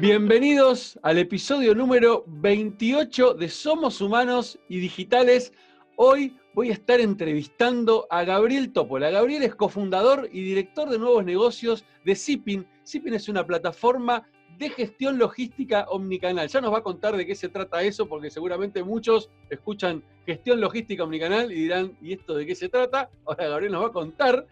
[0.00, 5.52] Bienvenidos al episodio número 28 de Somos Humanos y Digitales.
[5.96, 9.10] Hoy voy a estar entrevistando a Gabriel Topola.
[9.10, 12.64] Gabriel es cofundador y director de nuevos negocios de Zipin.
[12.86, 14.24] Zipin es una plataforma
[14.56, 16.46] de gestión logística omnicanal.
[16.46, 20.60] Ya nos va a contar de qué se trata eso, porque seguramente muchos escuchan gestión
[20.60, 23.10] logística omnicanal y dirán, ¿y esto de qué se trata?
[23.24, 24.46] Ahora Gabriel nos va a contar.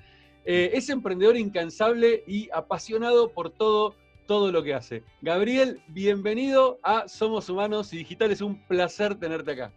[0.44, 3.94] Eh, es emprendedor incansable y apasionado por todo
[4.26, 5.04] todo lo que hace.
[5.22, 8.40] Gabriel, bienvenido a Somos Humanos y Digitales.
[8.40, 9.72] Un placer tenerte acá.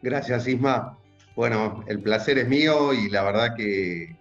[0.00, 0.98] Gracias, Isma.
[1.34, 4.16] Bueno, el placer es mío y la verdad que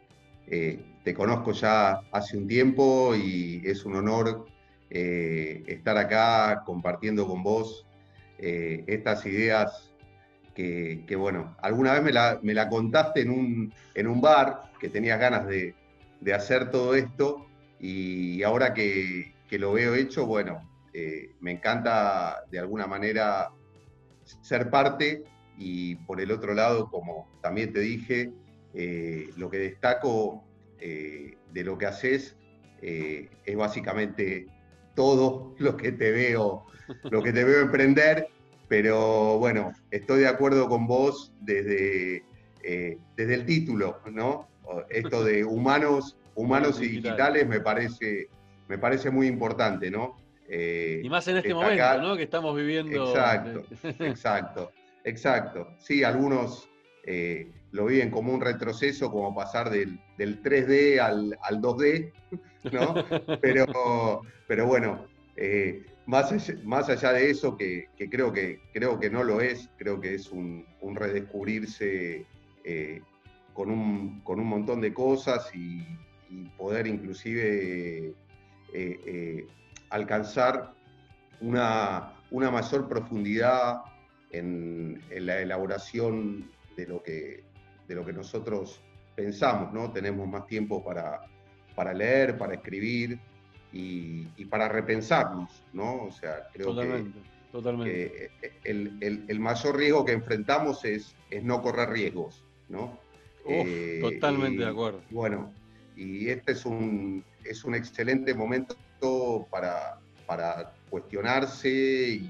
[0.47, 4.45] eh, te conozco ya hace un tiempo y es un honor
[4.89, 7.85] eh, estar acá compartiendo con vos
[8.37, 9.93] eh, estas ideas
[10.53, 12.01] que, bueno, alguna vez
[12.41, 15.75] me la, contaste en un, en un, bar que tenías ganas de,
[16.19, 17.46] de hacer todo esto
[17.79, 23.49] y ahora que, lo veo hecho, bueno, eh, me encanta de alguna manera
[24.41, 25.23] ser parte
[25.57, 28.31] y por el otro lado, como también te dije,
[28.73, 30.43] eh, lo que destaco
[30.79, 32.35] eh, de lo que haces
[32.81, 34.45] es básicamente
[34.95, 36.65] todo lo que te veo,
[37.09, 38.27] lo que te veo emprender,
[38.67, 42.23] pero bueno, estoy de acuerdo con vos desde,
[43.15, 44.47] desde el título, ¿no?
[44.89, 48.29] Esto de humanos humanos y digitales me parece,
[48.67, 50.17] me parece muy importante, ¿no?
[50.47, 52.15] Eh, y más en este momento, ¿no?
[52.15, 53.09] Que estamos viviendo.
[53.09, 53.63] Exacto,
[54.03, 54.71] exacto,
[55.03, 55.67] exacto.
[55.79, 56.69] Sí, algunos
[57.03, 62.13] eh, lo viven como un retroceso, como pasar del, 3D al, 2D,
[62.71, 62.95] ¿no?
[63.41, 69.09] pero, pero bueno, eh, más, allá, más allá de eso, que, creo que creo que
[69.09, 72.27] no lo es, creo que es un, redescubrirse
[73.53, 75.83] con, un, con un montón de cosas y,
[76.29, 78.13] y poder inclusive eh,
[78.73, 79.47] eh,
[79.89, 80.73] alcanzar
[81.41, 83.81] una, una, mayor profundidad
[84.31, 87.43] en, la elaboración de lo que,
[87.87, 88.81] de lo que nosotros
[89.15, 89.91] pensamos, ¿no?
[89.91, 91.21] Tenemos más tiempo para,
[91.75, 93.19] para leer, para escribir
[93.71, 96.03] y, para repensarnos, ¿no?
[96.03, 98.31] O sea, creo que,
[98.63, 102.99] el, mayor riesgo que enfrentamos es, es no correr riesgos, ¿no?
[103.47, 105.01] Eh, totalmente de acuerdo.
[105.09, 105.53] Bueno,
[105.97, 108.77] y este es un, es un excelente momento
[109.49, 112.21] para, para cuestionarse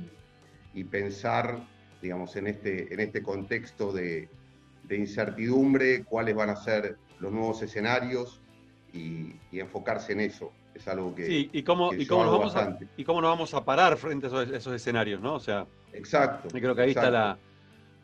[0.73, 1.59] y, pensar,
[2.01, 4.29] digamos, en este, en este contexto de,
[4.89, 8.39] incertidumbre, cuáles van a ser los nuevos escenarios
[8.93, 10.51] y, enfocarse en eso.
[10.73, 11.25] Es algo que.
[11.25, 14.27] Sí, y cómo, y cómo, nos, vamos a, y cómo nos vamos a parar frente
[14.27, 15.33] a esos, escenarios, ¿no?
[15.33, 15.65] O sea.
[15.91, 16.49] Exacto.
[16.53, 17.39] Yo creo que ahí, Está, la,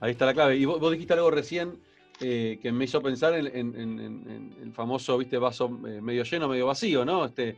[0.01, 0.57] ahí está la clave.
[0.57, 1.77] Y vos dijiste algo recién
[2.21, 7.03] eh, que me hizo pensar en, el famoso, viste, vaso eh, medio lleno, medio vacío,
[7.03, 7.25] ¿no?
[7.25, 7.57] Este,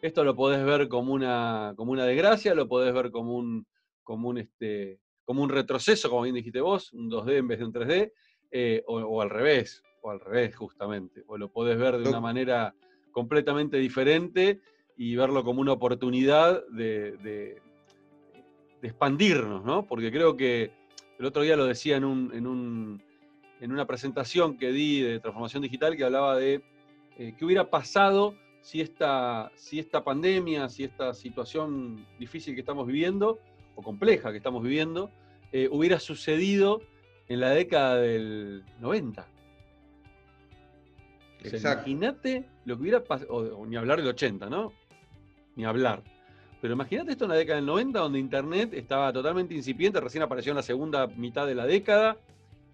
[0.00, 3.66] esto lo podés ver como una, como una desgracia, lo podés ver como un,
[4.02, 7.64] como un, este, como un retroceso, como bien dijiste vos, un 2D en vez de
[7.64, 8.12] un 3D,
[8.52, 12.74] eh, o, al revés, o al revés justamente, o lo podés ver de una manera
[13.10, 14.60] completamente diferente
[14.96, 17.60] y verlo como una oportunidad de, de,
[18.82, 19.84] expandirnos, ¿no?
[19.84, 20.70] Porque creo que
[21.18, 22.46] el otro día lo decía en un en
[23.60, 26.62] una presentación que di de transformación digital que hablaba de
[27.18, 32.86] eh, qué hubiera pasado si esta, si esta pandemia, si esta situación difícil que estamos
[32.86, 33.38] viviendo,
[33.76, 35.10] o compleja que estamos viviendo,
[35.52, 36.80] eh, hubiera sucedido
[37.28, 39.26] en la década del 90.
[41.44, 44.72] imagínate lo que hubiera pasado, o, ni hablar del 80, ¿no?
[45.54, 46.02] Ni hablar.
[46.60, 50.50] Pero imagínate esto en la década del 90, donde Internet estaba totalmente incipiente, recién apareció
[50.50, 52.16] en la segunda mitad de la década,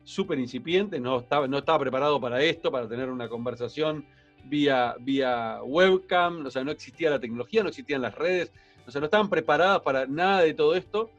[0.05, 4.05] súper incipiente, no estaba, no estaba preparado para esto, para tener una conversación
[4.45, 8.53] vía, vía webcam, o sea, no existía la tecnología, no existían las redes,
[8.87, 11.11] o sea, no estaban preparadas para nada de todo esto.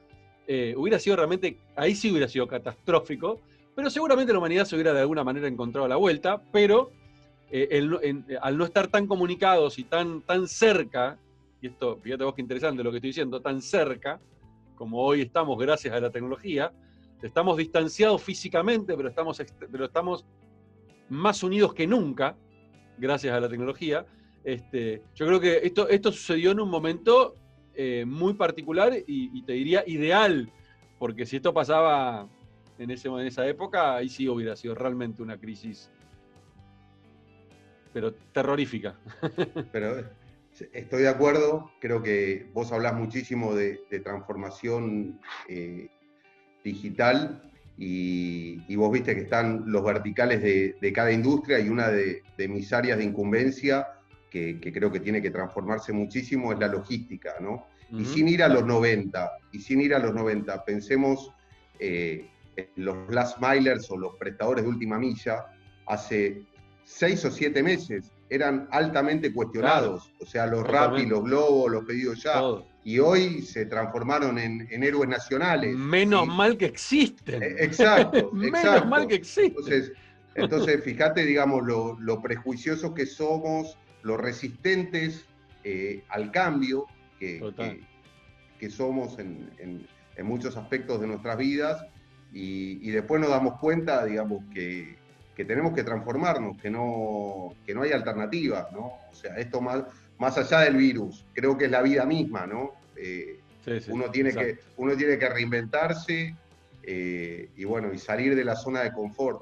[0.48, 3.40] Eh, hubiera sido realmente, ahí sí hubiera sido catastrófico,
[3.76, 6.92] pero seguramente la humanidad se hubiera de alguna manera encontrado la vuelta, pero
[7.50, 7.82] eh,
[8.41, 11.18] al no estar tan comunicados y tan, tan cerca,
[11.62, 14.20] y esto, fíjate vos qué interesante lo que estoy diciendo, tan cerca,
[14.76, 16.74] como hoy estamos gracias a la tecnología,
[17.23, 19.41] Estamos distanciados físicamente, pero estamos,
[19.72, 20.25] pero estamos
[21.08, 22.35] más unidos que nunca,
[22.97, 24.05] gracias a la tecnología.
[24.43, 27.35] Este, yo creo que esto, esto sucedió en un momento
[27.75, 30.52] eh, muy particular y, te diría ideal,
[30.99, 32.28] porque si esto pasaba
[32.78, 35.90] en, ese, en esa época, ahí sí hubiera sido realmente una crisis,
[37.93, 38.99] pero terrorífica.
[39.72, 40.03] Pero
[40.72, 45.90] estoy de acuerdo, creo que vos hablás muchísimo de, transformación eh,
[46.64, 47.42] digital
[47.78, 52.98] y, vos viste que están los verticales de, cada industria y una de, mis áreas
[52.98, 53.88] de incumbencia
[54.30, 57.68] que, creo que tiene que transformarse muchísimo es la logística, ¿no?
[57.92, 61.32] y sin ir a los 90, y sin ir a los 90, pensemos
[61.80, 65.46] eh, en los last milers o los prestadores de última milla,
[65.86, 66.42] hace
[66.86, 72.24] seis o siete meses eran altamente cuestionados, o sea, los Rappi, los Globos, los pedidos
[72.24, 72.42] ya,
[72.84, 75.76] y hoy se transformaron en, héroes nacionales.
[75.76, 77.41] Menos mal que existen.
[77.41, 79.56] Eh, exacto, Menos mal que existen.
[79.58, 79.91] Entonces,
[80.35, 85.26] entonces fíjate, digamos, lo, lo prejuiciosos que somos, lo resistentes
[85.64, 86.88] eh, al cambio
[87.20, 87.41] que,
[88.59, 89.88] que, somos en,
[90.24, 91.86] muchos aspectos de nuestras vidas
[92.34, 94.97] y, después nos damos cuenta, digamos, que,
[95.36, 98.91] tenemos que transformarnos, que no, que no hay alternativa, ¿no?
[99.09, 99.84] O sea, esto más,
[100.23, 102.72] más allá del virus, creo que es la vida misma, ¿no?
[102.96, 103.41] Eh,
[103.90, 106.34] uno, tiene que, uno tiene que reinventarse
[106.81, 109.41] eh, y bueno, y salir de la zona de confort.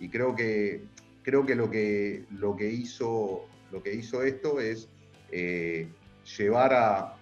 [0.00, 0.84] Y creo que,
[1.22, 4.88] creo que lo que, lo que, hizo, lo que hizo esto es
[5.30, 5.86] eh,
[6.38, 7.16] llevar a,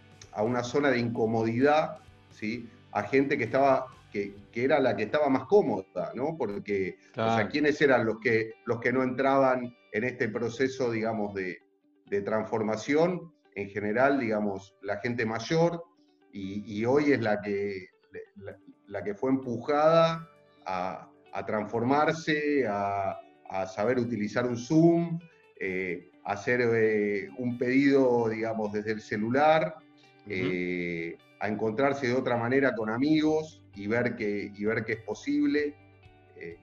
[0.44, 1.98] una zona de incomodidad
[2.30, 2.68] ¿sí?
[2.92, 6.36] a gente que estaba que, era la que estaba más cómoda, ¿no?
[6.38, 11.34] Porque, o sea, ¿quiénes eran los que, los que no entraban en este proceso, digamos,
[11.34, 11.58] de,
[12.24, 13.32] transformación?
[13.54, 15.84] En general, digamos, la gente mayor,
[16.32, 17.88] y, hoy es la que,
[18.86, 20.28] la, que fue empujada
[20.64, 21.10] a,
[21.46, 23.18] transformarse, a,
[23.66, 25.18] saber utilizar un Zoom,
[25.58, 29.74] eh, hacer eh, un pedido, digamos, desde el celular,
[30.28, 35.02] eh, a encontrarse de otra manera con amigos y ver que, y ver que es
[35.02, 35.74] posible.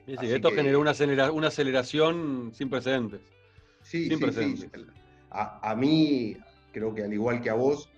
[0.08, 0.94] Esto generó una,
[1.32, 3.22] una, aceleración sin precedentes.
[3.84, 4.70] Sí, sin precedentes.
[5.30, 6.38] A, mí,
[6.72, 7.90] creo que al igual que a vos,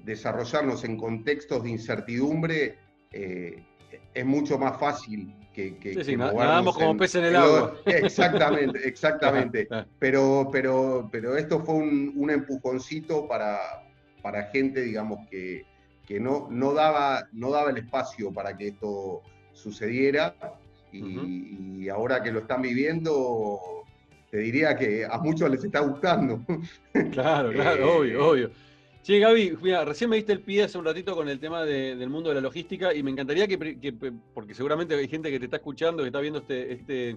[0.00, 2.78] desarrollarnos en contextos de incertidumbre
[3.10, 7.76] es mucho más fácil que, que, sí, nadamos como peces en el agua.
[7.86, 9.68] Exactamente, exactamente.
[9.98, 13.58] pero, pero, pero esto fue un, empujoncito para,
[14.20, 15.64] para gente, digamos, que,
[16.06, 19.22] que no, no, daba, no daba el espacio para que esto
[19.52, 20.34] sucediera.
[20.92, 23.83] Y, ahora que lo están viviendo,
[24.34, 26.40] te diría que a muchos les está gustando.
[27.12, 28.50] Claro, claro, obvio, eh, obvio.
[29.02, 32.08] Sí, Gaby, mira, recién me diste el pie hace un ratito con el tema del
[32.08, 33.94] mundo de la logística y me encantaría que,
[34.32, 37.16] porque seguramente hay gente que te está escuchando, que está viendo este, este,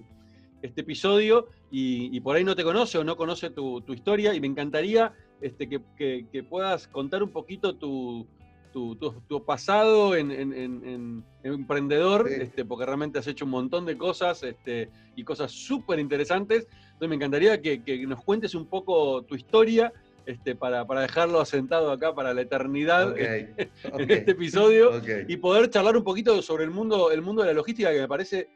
[0.62, 4.46] este episodio y, por ahí no te conoce o no conoce tu, historia y me
[4.46, 8.28] encantaría este, que, puedas contar un poquito tu,
[8.72, 15.24] tu, pasado en, emprendedor, este, porque realmente has hecho un montón de cosas este, y
[15.24, 16.66] cosas súper interesantes.
[16.84, 19.92] Entonces me encantaría que, que nos cuentes un poco tu historia
[20.28, 23.54] este, para, dejarlo asentado acá para la eternidad en
[24.10, 27.90] este episodio y poder charlar un poquito sobre el mundo, el mundo de la logística
[27.90, 28.46] que me parece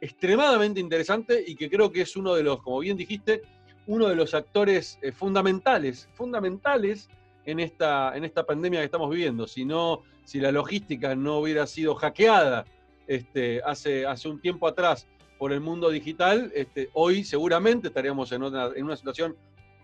[0.00, 3.42] extremadamente interesante y que creo que es uno de los, como bien dijiste,
[3.86, 7.08] uno de los actores eh, fundamentales, fundamentales
[7.44, 9.46] en esta, en esta pandemia que estamos viviendo.
[9.46, 12.64] Si, no, si la logística no hubiera sido hackeada
[13.06, 15.06] este, hace, hace un tiempo atrás
[15.38, 19.36] por el mundo digital, este, hoy seguramente estaríamos en una, en una situación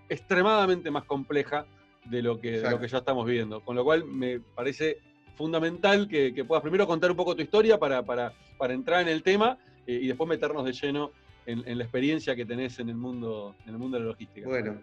[0.09, 1.67] extremadamente más compleja
[2.05, 3.61] de lo que, lo que ya estamos viendo.
[3.61, 4.99] Con lo cual me parece
[5.35, 8.33] fundamental que, puedas primero contar un poco tu historia para, para,
[8.71, 11.11] entrar en el tema eh, y después meternos de lleno
[11.47, 14.49] en, la experiencia que tenés en el mundo, en el mundo de la logística.
[14.49, 14.81] Bueno,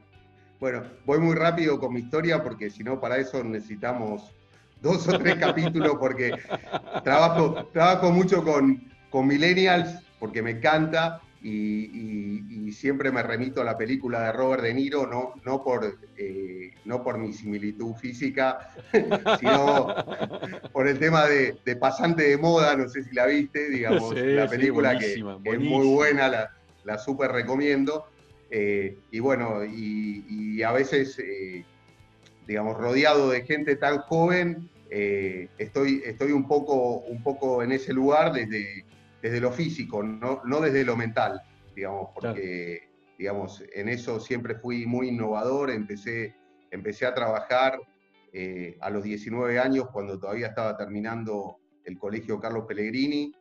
[0.64, 4.32] bueno, voy muy rápido con mi historia porque si no, para eso necesitamos
[4.82, 6.32] dos o tres capítulos porque
[7.04, 13.78] trabajo, trabajo mucho con, con millennials porque me encanta y, siempre me remito a la
[13.78, 18.74] película de Robert De Niro, no, no, por, eh, no por mi similitud física,
[19.40, 19.94] sino
[20.72, 24.98] por el tema de, pasante de moda, no sé si la viste, digamos, la película
[24.98, 26.52] que, es muy buena, la,
[26.86, 28.08] la súper recomiendo.
[28.56, 31.66] Eh, y bueno, y, a veces, eh,
[32.48, 34.70] digamos, rodeado de gente tan joven,
[35.58, 38.86] estoy, estoy un, poco, un poco en ese lugar desde
[39.24, 41.42] desde lo físico, no, no desde lo mental,
[41.74, 46.36] digamos, porque, digamos, en eso siempre fui muy innovador, empecé,
[46.72, 47.80] empecé a trabajar
[48.34, 51.56] eh, a los 19 años cuando todavía estaba terminando
[51.86, 53.34] el colegio Carlos Pellegrini,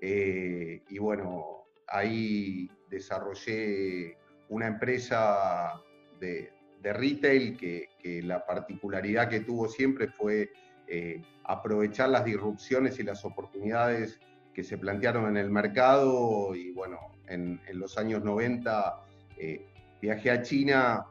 [0.00, 4.16] eh, y bueno, ahí desarrollé
[4.48, 5.80] una empresa
[6.20, 7.88] de, retail que,
[8.22, 10.52] la particularidad que tuvo siempre fue
[10.86, 14.20] eh, aprovechar las disrupciones y las oportunidades
[14.54, 19.00] que se plantearon en el mercado y bueno, en, los años 90
[19.36, 19.66] eh,
[20.00, 21.06] viajé a China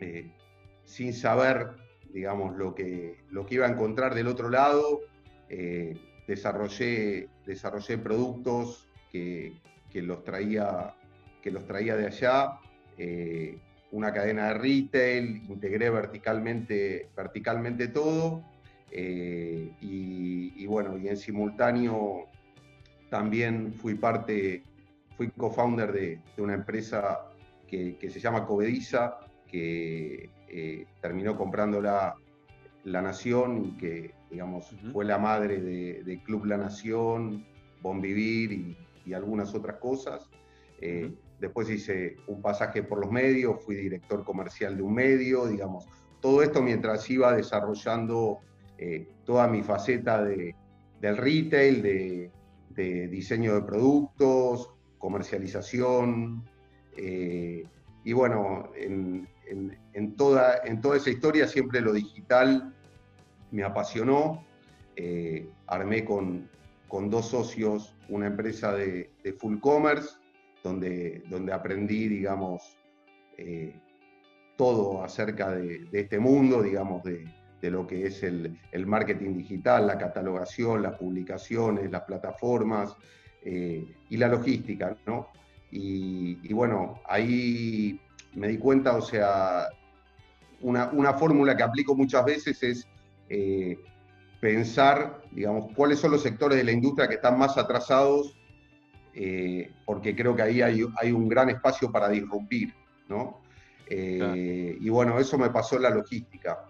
[0.00, 0.32] eh,
[0.84, 1.72] sin saber,
[2.10, 5.00] digamos, lo que, lo que iba a encontrar del otro lado.
[6.26, 10.94] Desarrollé, desarrollé productos que, los traía,
[11.46, 12.58] que los traía de allá
[13.92, 18.42] una cadena de retail, integré verticalmente, verticalmente todo.
[18.90, 22.26] Eh, y, bueno, y en simultáneo
[23.10, 24.62] también fui parte,
[25.16, 27.28] fui co-founder de, una empresa
[27.68, 32.16] que, se llama Covediza, que eh, terminó comprándola
[32.84, 37.46] La Nación y que, digamos, fue la madre de, Club La Nación,
[37.82, 38.76] Bon Vivir
[39.06, 40.28] y, algunas otras cosas.
[40.80, 45.86] Eh, después hice un pasaje por los medios, fui director comercial de un medio, digamos,
[46.20, 48.40] todo esto mientras iba desarrollando
[48.78, 50.54] eh, toda mi faceta de,
[51.00, 52.30] del retail, de,
[53.08, 56.44] diseño de productos, comercialización.
[56.96, 57.64] Eh,
[58.04, 62.74] y bueno, en, toda, en toda esa historia siempre lo digital
[63.50, 64.44] me apasionó.
[64.96, 66.48] Eh, armé con,
[66.88, 70.16] con, dos socios una empresa de, full commerce,
[70.66, 72.76] donde, donde aprendí, digamos,
[74.56, 77.24] todo acerca de, este mundo, digamos, de,
[77.60, 82.94] de lo que es el, marketing digital, la catalogación, las publicaciones, las plataformas
[83.42, 85.28] eh, y la logística, ¿no?
[85.70, 88.00] Y, bueno, ahí
[88.34, 89.68] me di cuenta, o sea,
[90.60, 92.88] una, fórmula que aplico muchas veces es
[93.28, 93.78] eh,
[94.40, 98.36] pensar, digamos, cuáles son los sectores de la industria que están más atrasados,
[99.16, 102.72] eh, porque creo que ahí hay, hay, un gran espacio para disrumpir,
[103.08, 103.40] ¿no?
[103.88, 106.64] Y bueno, eso me pasó en la logística.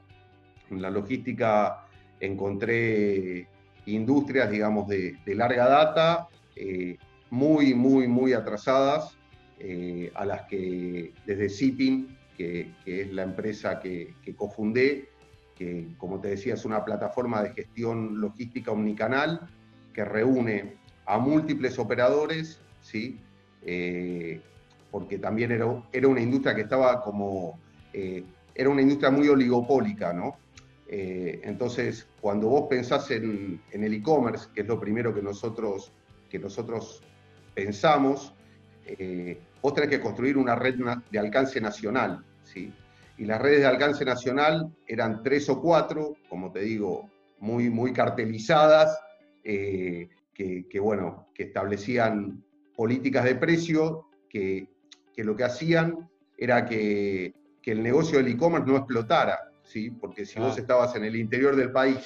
[0.71, 1.87] En la logística
[2.21, 3.49] encontré
[3.87, 6.99] industrias, digamos, de, larga data, eh,
[7.31, 9.17] muy, muy, muy atrasadas,
[9.59, 15.09] eh, a las que desde Sitting, que, es la empresa que, cofundé,
[15.55, 19.49] que como te decía es una plataforma de gestión logística omnicanal
[19.95, 20.75] que reúne
[21.07, 23.19] a múltiples operadores, ¿sí?
[23.63, 24.41] Eh,
[24.91, 27.59] porque también era, era, una industria que estaba como,
[27.93, 30.37] era una industria muy oligopólica, ¿no?
[30.89, 35.93] Eh, entonces, cuando vos pensás en, el e-commerce, que es lo primero que nosotros,
[36.31, 37.03] que nosotros
[37.55, 38.33] pensamos,
[38.85, 40.77] eh, vos tenés que construir una red
[41.11, 42.25] de alcance nacional.
[42.45, 42.73] ¿sí?
[43.19, 47.11] Y las redes de alcance nacional eran tres o cuatro, como te digo,
[47.41, 48.99] muy, muy cartelizadas,
[49.43, 54.69] eh, que, bueno, que establecían políticas de precio que,
[55.17, 59.39] lo que hacían era que, que el negocio del e-commerce no explotara.
[59.67, 59.91] ¿sí?
[59.91, 61.99] porque si vos estabas en el interior del país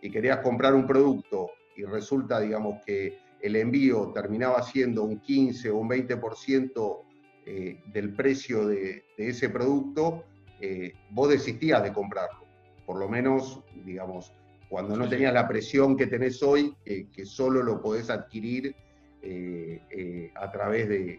[0.00, 5.70] y querías comprar un producto y resulta, digamos, que el envío terminaba siendo un 15
[5.70, 7.02] o un 20%
[7.46, 10.24] eh, del precio de, ese producto,
[10.60, 12.44] eh, vos desistías de comprarlo.
[12.84, 14.32] Por lo menos, digamos,
[14.68, 18.74] cuando no tenías la presión que tenés hoy, que solo lo podés adquirir
[19.22, 21.18] eh, a través de,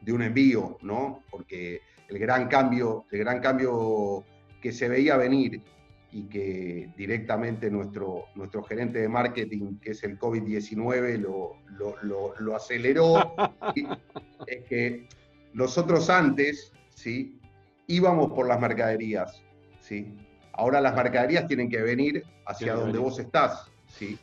[0.00, 1.22] de, un envío, ¿no?
[1.30, 4.24] Porque el gran cambio, el gran cambio
[4.60, 5.62] que se veía venir
[6.10, 11.56] y que directamente nuestro, nuestro gerente de marketing, que es el COVID-19, lo,
[12.02, 13.34] lo, aceleró,
[14.46, 15.08] es que
[15.52, 17.38] nosotros antes ¿sí?
[17.86, 19.42] íbamos por las mercaderías.
[19.80, 20.16] ¿sí?
[20.56, 23.70] Ahora las mercaderías tienen que venir hacia donde vos estás.
[23.88, 24.18] ¿sí?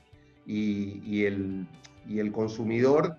[0.46, 1.68] Y, el,
[2.08, 3.16] y el consumidor,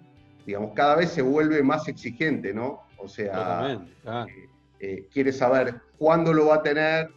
[0.47, 2.83] digamos, cada vez se vuelve más exigente, ¿no?
[2.99, 4.49] O sea, eh,
[4.81, 7.11] eh, quiere saber cuándo lo va a tener,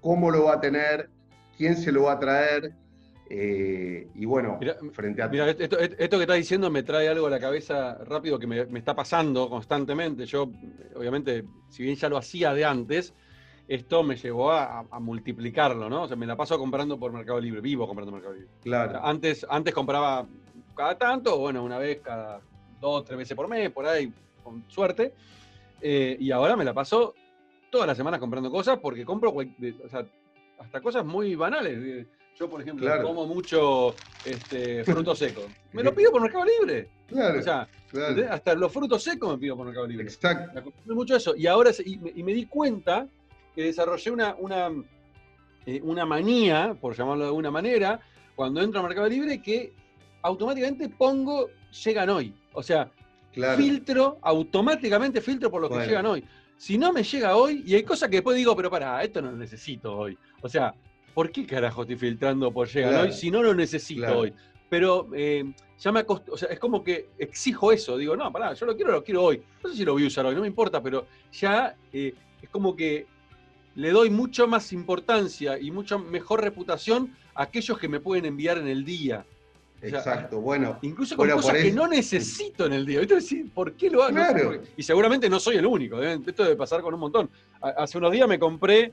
[0.00, 1.10] cómo lo va a tener,
[1.56, 2.72] quién se lo va a traer.
[3.30, 4.58] Eh, y bueno,
[4.92, 5.28] frente a...
[5.28, 8.94] Mira, esto, que estás diciendo me trae algo a la cabeza rápido que me, está
[8.94, 10.26] pasando constantemente.
[10.26, 10.50] Yo,
[10.94, 13.14] obviamente, si bien ya lo hacía de antes,
[13.68, 16.02] esto me llevó a, multiplicarlo, ¿no?
[16.02, 18.48] O sea, me la paso comprando por Mercado Libre, vivo comprando Mercado Libre.
[18.62, 19.00] Claro.
[19.02, 20.26] antes, antes compraba
[20.76, 22.40] cada tanto, bueno, una vez cada
[22.80, 25.14] dos, tres veces por mes, por ahí, con suerte.
[25.80, 27.14] Eh, y ahora me la paso
[27.70, 29.34] todas las semanas comprando cosas porque compro
[30.58, 32.06] hasta cosas muy banales.
[32.38, 35.44] Yo, por ejemplo, como mucho este, frutos secos.
[35.72, 36.88] Me lo pido por Mercado Libre.
[37.06, 37.38] Claro.
[37.38, 37.68] O sea,
[38.30, 40.04] hasta los frutos secos me pido por Mercado Libre.
[40.04, 40.72] Exacto.
[40.86, 41.34] Me mucho eso.
[41.36, 43.06] Y ahora y me, di cuenta
[43.54, 44.70] que desarrollé una, una,
[45.66, 48.00] eh, una manía, por llamarlo de alguna manera,
[48.34, 49.72] cuando entro a Mercado Libre, que
[50.22, 51.48] automáticamente pongo
[51.84, 52.34] llegan hoy.
[52.52, 52.90] O sea,
[53.56, 56.24] filtro, automáticamente filtro por lo que llegan hoy.
[56.56, 59.32] Si no me llega hoy, y hay cosas que después digo, pero para, esto no
[59.32, 60.16] lo necesito hoy.
[60.42, 60.74] O sea,
[61.12, 64.32] ¿por qué carajo estoy filtrando por llegar hoy si no lo necesito hoy?
[64.68, 67.96] Pero eh, ya me o sea, es como que exijo eso.
[67.96, 69.42] Digo, no, pará, yo lo quiero, lo quiero hoy.
[69.62, 72.48] No sé si lo voy a usar hoy, no me importa, pero ya eh, es
[72.48, 73.06] como que
[73.74, 78.58] le doy mucho más importancia y mucha mejor reputación a aquellos que me pueden enviar
[78.58, 79.24] en el día.
[79.80, 80.78] Exacto, bueno.
[80.82, 83.00] Incluso con cosas que no necesito en el día.
[83.52, 84.54] ¿Por qué lo hago?
[84.76, 86.00] y seguramente no soy el único.
[86.02, 86.20] ¿eh?
[86.24, 87.30] Esto debe pasar con un montón.
[87.60, 88.92] Hace unos días me compré,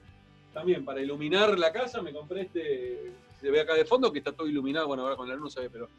[0.54, 4.32] también para iluminar la casa, me compré este, se ve acá de fondo que está
[4.32, 4.88] todo iluminado.
[4.88, 5.90] Bueno, ahora con la luz no se ve, pero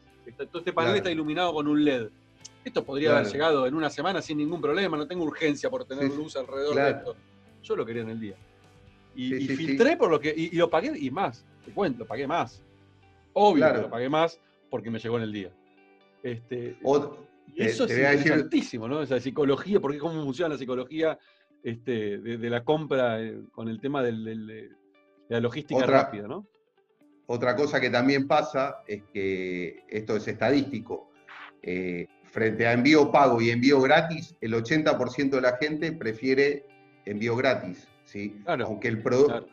[0.47, 2.09] todo este panel está iluminado con un LED.
[2.63, 6.11] Esto podría haber llegado en una semana sin ningún problema, no tengo urgencia por tener
[6.13, 7.15] luz alrededor de esto.
[7.63, 8.35] Yo lo quería en el día.
[9.15, 10.33] Y, filtré por lo que.
[10.35, 11.45] Y, lo pagué y más.
[11.65, 12.63] Te cuento, pagué más.
[13.33, 14.39] Obvio que lo pagué más
[14.69, 15.51] porque me llegó en el día.
[16.23, 16.77] Este,
[17.53, 19.01] y eso es interesantísimo, ¿no?
[19.01, 21.17] Esa psicología, porque cómo funciona la psicología
[21.63, 24.69] este, de, la compra eh, con el tema de
[25.27, 26.47] la logística rápida, ¿no?
[27.27, 31.11] Otra cosa que también pasa es que esto es estadístico.
[31.61, 36.65] Eh, frente a envío pago y envío gratis, el 80% de la gente prefiere
[37.05, 37.87] envío gratis.
[38.11, 38.41] ¿Sí?
[38.45, 39.01] aunque, el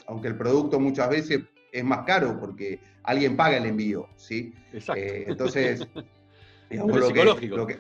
[0.07, 4.09] aunque el producto muchas veces es más caro porque alguien paga el envío.
[4.17, 4.53] ¿sí?
[4.73, 5.01] Exacto.
[5.01, 5.87] Eh, entonces,
[6.71, 7.67] digamos, lo psicológico.
[7.67, 7.79] Que,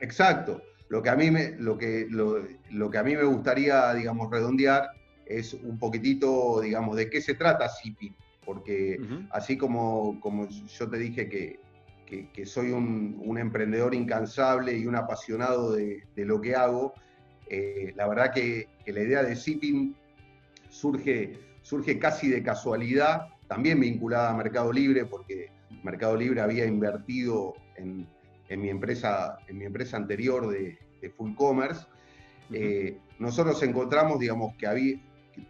[0.00, 0.62] exacto.
[0.88, 4.90] Lo que, a mí me, lo, que, lo, que a mí me gustaría, digamos, redondear
[5.24, 8.14] es un poquitito, digamos, de qué se trata Zipping.
[8.44, 8.98] Porque
[9.30, 11.60] así como, como yo te dije que,
[12.32, 16.92] que, soy un, emprendedor incansable y un apasionado de, lo que hago,
[17.48, 19.94] eh, la verdad que, la idea de Zipping
[20.70, 25.50] surge, surge casi de casualidad, también vinculada a Mercado Libre, porque
[25.82, 28.06] Mercado Libre había invertido en,
[28.48, 30.78] mi, empresa, en mi empresa anterior de,
[31.16, 31.86] Full Commerce.
[32.52, 34.96] Eh, nosotros encontramos, digamos, que había,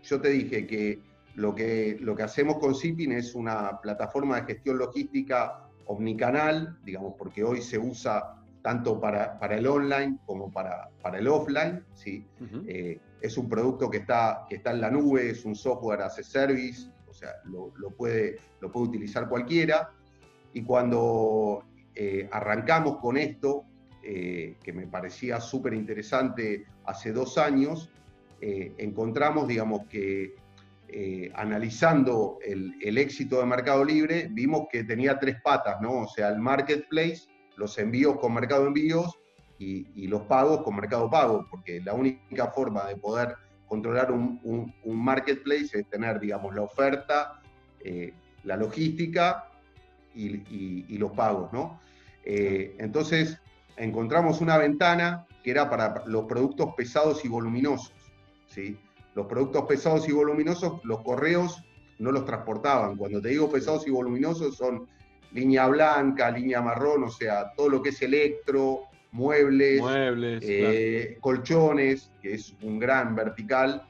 [0.03, 1.01] yo te dije que
[1.35, 7.15] lo que, lo que hacemos con Zipping es una plataforma de gestión logística omnicanal, digamos,
[7.19, 11.85] porque hoy se usa tanto para, para el online como para, para el offline.
[11.95, 12.27] ¿sí?
[12.67, 16.19] Eh, es un producto que está, que está en la nube, es un software as
[16.19, 19.91] a service, o sea, lo, puede, lo puede utilizar cualquiera.
[20.53, 23.65] Y cuando eh, arrancamos con esto,
[24.03, 27.91] eh, que me parecía súper interesante hace dos años,
[28.43, 30.35] encontramos, digamos, que
[30.93, 36.01] eh, analizando el, éxito de Mercado Libre, vimos que tenía tres patas, ¿no?
[36.01, 39.20] O sea, el marketplace, los envíos con Mercado Envíos
[39.61, 45.79] y, los pagos con Mercado Pago, porque la única forma de poder controlar un, marketplace
[45.79, 47.41] es tener, digamos, la oferta,
[47.81, 48.13] eh,
[48.45, 49.49] la logística
[50.15, 51.81] y, los pagos, ¿no?
[52.25, 53.39] Eh, entonces,
[53.77, 57.93] encontramos una ventana que era para los productos pesados y voluminosos,
[58.47, 58.79] ¿sí?
[59.15, 61.63] Los productos pesados y voluminosos, los correos
[61.99, 62.97] no los transportaban.
[62.97, 64.89] Cuando te digo pesados y voluminosos son
[65.33, 69.83] línea blanca, línea marrón, o sea, todo lo que es electro, muebles,
[70.43, 73.87] eh, colchones, que es un gran vertical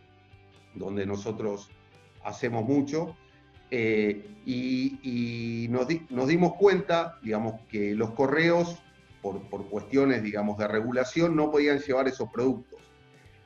[0.75, 1.71] donde nosotros
[2.25, 3.17] hacemos mucho.
[3.71, 8.83] Eh, y, nos, dimos cuenta, digamos, que los correos,
[9.23, 12.81] por, por, cuestiones, digamos, de regulación, no podían llevar esos productos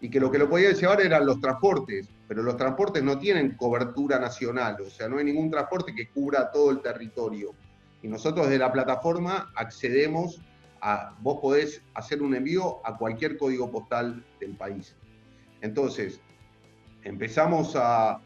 [0.04, 3.56] y que lo que lo podían llevar eran los transportes, pero los transportes no tienen
[3.56, 7.54] cobertura nacional, o sea, no hay ningún transporte que cubra todo el territorio.
[8.02, 10.42] Y nosotros de la plataforma accedemos
[10.84, 14.94] a, vos podés hacer un envío a cualquier código postal del país.
[15.62, 16.20] Entonces,
[17.02, 18.20] empezamos a,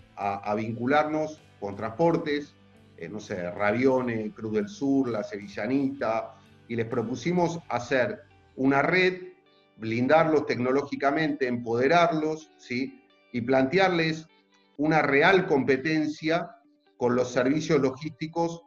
[0.56, 2.56] vincularnos con transportes,
[2.96, 6.34] eh, no sé, Ravione, Cruz del Sur, La Sevillanita,
[6.66, 8.22] y les propusimos hacer
[8.56, 9.22] una red
[9.76, 13.04] blindarlos tecnológicamente, empoderarlos, ¿sí?
[13.32, 14.26] y plantearles
[14.76, 16.50] una real competencia
[16.96, 18.62] con los servicios logísticos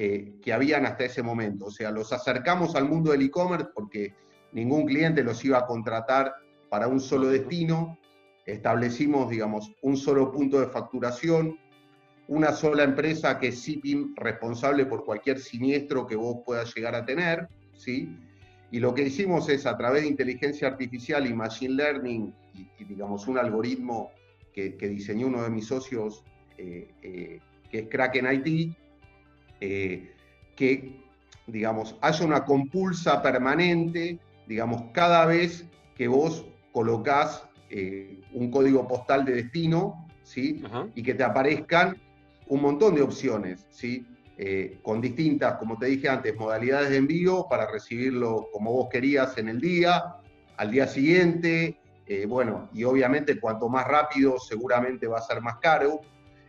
[0.00, 1.64] eh, que habían hasta ese momento.
[1.64, 4.14] O sea, los acercamos al mundo del e-commerce porque
[4.52, 6.36] ningún cliente los iba a contratar
[6.68, 7.98] para un solo destino.
[8.46, 11.58] Establecimos, digamos, un solo punto de facturación,
[12.28, 17.04] una sola empresa que es Shipping responsable por cualquier siniestro que vos puedas llegar a
[17.04, 18.16] tener, ¿sí?
[18.70, 23.26] Y lo que hicimos es a través de inteligencia artificial y machine learning y, digamos
[23.26, 24.12] un algoritmo
[24.52, 26.22] que, diseñó uno de mis socios,
[26.56, 28.76] eh, eh, que es Kraken IT,
[29.60, 30.14] eh,
[30.56, 31.00] que
[31.46, 35.66] digamos haya una compulsa permanente, digamos cada vez
[35.96, 37.44] que vos colocás
[38.32, 40.62] un código postal de destino, ¿sí?
[40.94, 42.00] Y que te aparezcan
[42.46, 44.06] un montón de opciones, ¿sí?
[44.40, 49.36] Eh, con distintas, como te dije antes, modalidades de envío para recibirlo como vos querías
[49.36, 50.14] en el día,
[50.56, 55.56] al día siguiente, eh, bueno, y obviamente cuanto más rápido seguramente va a ser más
[55.58, 56.02] caro,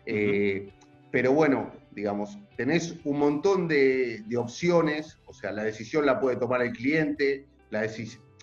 [0.05, 0.71] eh,
[1.09, 6.61] pero bueno, digamos, tenés un montón de, opciones, o sea, la decisión la puede tomar
[6.61, 7.85] el cliente, la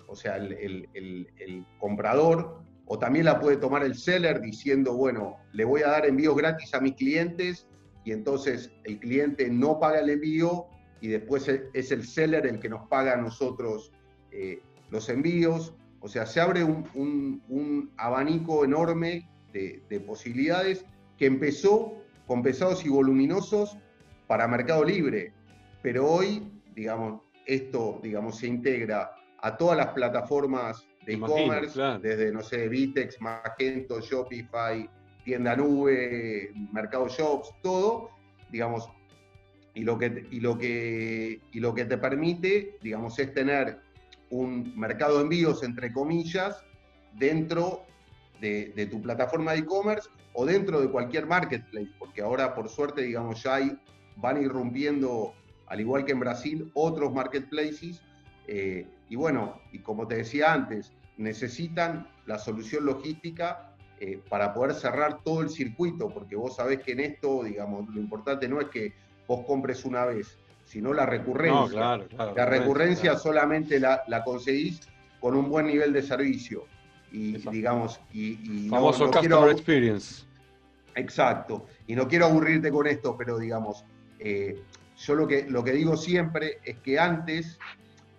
[0.09, 5.81] o sea, el, comprador, o también la puede tomar el seller diciendo, bueno, le voy
[5.81, 7.67] a dar envíos gratis a mis clientes
[8.05, 10.67] y entonces el cliente no paga el envío
[11.01, 13.91] y después es el seller el que nos paga a nosotros
[14.33, 15.75] eh, los envíos.
[16.01, 20.85] O sea, se abre un, abanico enorme de, posibilidades
[21.17, 21.95] que empezó
[22.27, 23.79] con pesados y voluminosos
[24.27, 25.33] para Mercado Libre,
[25.83, 32.43] pero hoy, digamos, esto, digamos, se integra a todas las plataformas de e-commerce, desde, no
[32.43, 34.89] sé, Vitex, Magento, Shopify,
[35.25, 38.11] tienda nube, Mercado Shops, todo,
[38.51, 38.91] digamos,
[39.75, 43.79] y lo que, y lo que, y lo que te permite, digamos, es tener
[44.31, 46.65] un mercado de envíos, entre comillas,
[47.15, 47.87] dentro
[48.41, 53.43] de, tu plataforma de e-commerce o dentro de cualquier marketplace, porque ahora, por suerte, digamos,
[53.43, 53.79] ya hay,
[54.17, 55.35] van irrumpiendo,
[55.67, 58.03] al igual que en Brasil, otros marketplaces.
[58.47, 64.75] Eh, y bueno, y como te decía antes, necesitan la solución logística eh, para poder
[64.75, 68.69] cerrar todo el circuito, porque vos sabés que en esto, digamos, lo importante no es
[68.69, 68.93] que
[69.27, 71.97] vos compres una vez, sino la recurrencia.
[72.35, 74.81] la recurrencia solamente la, conseguís
[75.19, 76.65] con un buen nivel de servicio.
[77.13, 80.25] Y digamos, y, famoso customer experience.
[80.95, 81.67] Exacto.
[81.87, 83.85] Y no quiero aburrirte con esto, pero digamos,
[84.19, 84.63] eh,
[84.99, 87.59] yo lo que, lo que digo siempre es que antes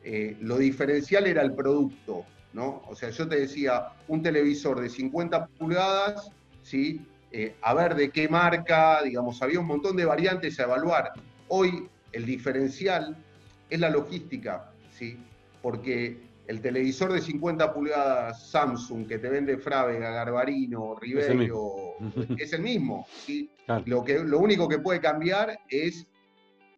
[0.03, 2.23] eh, lo diferencial era el producto,
[2.53, 2.83] ¿no?
[2.87, 7.05] O sea, yo te decía, un televisor de 50 pulgadas, ¿sí?
[7.31, 11.11] Eh, a ver de qué marca, digamos, había un montón de variantes a evaluar.
[11.49, 13.17] Hoy el diferencial
[13.69, 15.17] es la logística, ¿sí?
[15.61, 21.95] Porque el televisor de 50 pulgadas Samsung que te vende Frávega, Garbarino, Ribeiro,
[22.37, 23.05] es el mismo.
[23.25, 23.49] ¿sí?
[23.85, 26.07] Lo, que, lo único que puede cambiar es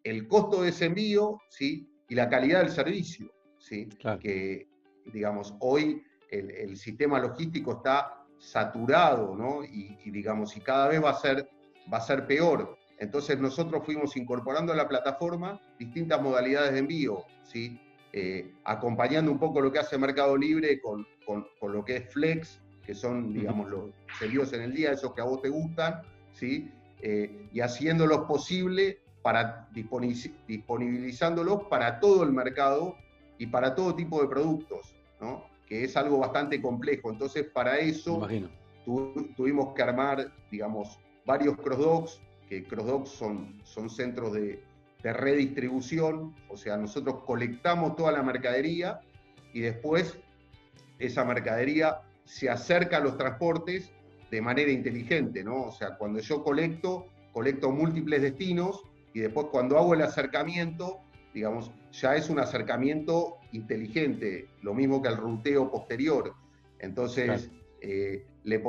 [0.03, 1.87] el costo de ese envío ¿sí?
[2.07, 3.31] y la calidad del servicio.
[3.59, 3.87] ¿sí?
[4.19, 4.67] Que,
[5.05, 6.01] digamos, hoy
[6.31, 9.63] el, sistema logístico está saturado, ¿no?
[9.63, 11.47] Y, digamos, y cada vez va a ser,
[11.91, 12.77] va a ser peor.
[12.97, 17.79] Entonces nosotros fuimos incorporando a la plataforma distintas modalidades de envío, ¿sí?
[18.11, 22.59] Eh, acompañando un poco lo que hace Mercado Libre con, con, lo que es Flex,
[22.83, 26.01] que son, digamos, los envíos en el día, esos que a vos te gustan,
[26.33, 26.71] ¿sí?
[27.01, 32.95] Eh, y haciéndolos posible para disponibilizándolos para todo el mercado
[33.37, 35.49] y para todo tipo de productos, ¿no?
[35.69, 37.11] que es algo bastante complejo.
[37.11, 38.27] Entonces, para eso
[39.37, 42.19] tuvimos que armar, digamos, varios crossdocs,
[42.49, 44.61] que crossdocs son, son centros de,
[45.03, 48.99] redistribución, o sea, nosotros colectamos toda la mercadería
[49.53, 50.17] y después
[50.99, 53.91] esa mercadería se acerca a los transportes
[54.29, 55.63] de manera inteligente, ¿no?
[55.63, 58.83] O sea, cuando yo colecto, colecto múltiples destinos
[59.13, 60.99] y después cuando hago el acercamiento,
[61.33, 66.35] digamos, ya es un acercamiento inteligente, lo mismo que el ruteo posterior.
[66.79, 67.49] Entonces,
[67.81, 68.61] eh, le,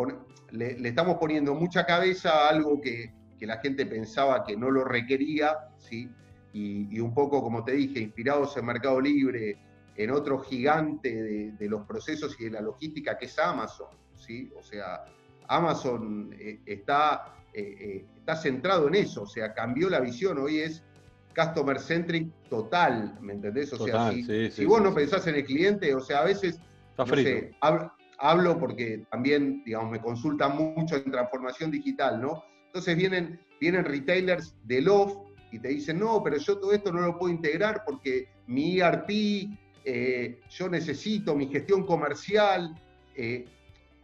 [0.50, 5.56] le, estamos poniendo mucha cabeza a algo que, la gente pensaba que no lo requería,
[5.78, 6.10] ¿sí?
[6.52, 9.56] Y, un poco, como te dije, inspirados en Mercado Libre,
[9.96, 14.50] en otro gigante de, los procesos y de la logística que es Amazon, ¿sí?
[14.58, 15.04] O sea,
[15.46, 20.82] Amazon eh, está, eh, está centrado en eso, o sea, cambió la visión, hoy es
[21.34, 23.72] customer centric total, ¿me entendés?
[23.72, 26.58] O sea, si, vos no pensás en el cliente, o sea, a veces,
[26.98, 27.54] no sé,
[28.18, 32.42] hablo, porque también, digamos, me consultan mucho en transformación digital, ¿no?
[32.66, 35.16] Entonces vienen, vienen retailers de Love
[35.50, 39.10] y te dicen, no, pero yo todo esto no lo puedo integrar porque mi ERP,
[39.84, 42.74] eh, yo necesito mi gestión comercial,
[43.14, 43.46] eh,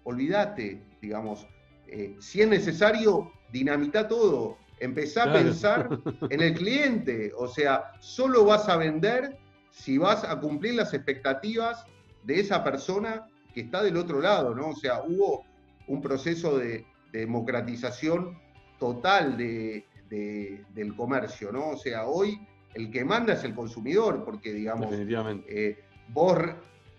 [0.04, 1.46] olvídate, digamos,
[1.86, 5.88] eh, si es necesario, dinamita todo, Empezá a pensar
[6.28, 9.38] en el cliente, o sea, solo vas a vender
[9.70, 11.86] si vas a cumplir las expectativas
[12.24, 14.70] de esa persona que está del otro lado, ¿no?
[14.70, 15.44] O sea, hubo
[15.86, 18.38] un proceso de, democratización
[18.78, 21.70] total de, del comercio, ¿no?
[21.70, 22.38] O sea, hoy
[22.76, 26.38] el que manda es el consumidor, porque, digamos, eh, vos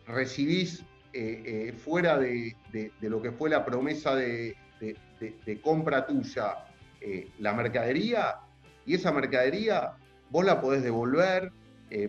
[0.08, 2.56] recibís eh, eh, fuera de,
[3.02, 4.56] lo que fue la promesa de,
[5.62, 6.66] compra tuya
[7.40, 8.36] la mercadería
[8.86, 9.94] y esa mercadería
[10.30, 11.52] vos la podés devolver,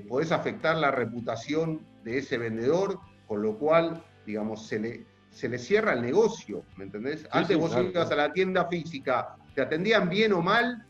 [0.09, 5.59] podés afectar la reputación de ese vendedor, con lo cual, digamos, se le, se le
[5.59, 7.29] cierra el negocio, ¿me entendés?
[7.31, 10.87] Antes vos ibas a la tienda física, te atendían bien o mal,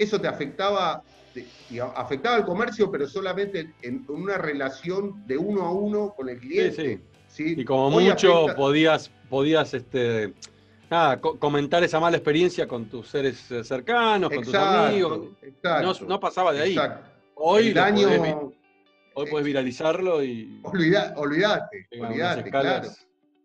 [0.00, 1.02] eso te afectaba,
[1.94, 7.00] afectaba al comercio, pero solamente en, una relación de uno a uno con el cliente.
[7.28, 10.34] Sí, Y como mucho podías, podías este,
[10.90, 15.28] nada, comentar esa mala experiencia con tus seres cercanos, con tus amigos.
[16.08, 16.76] No, pasaba de ahí.
[17.34, 17.74] Hoy,
[19.14, 20.60] hoy puedes viralizarlo y.
[20.64, 22.88] olvidate, olvidate, claro.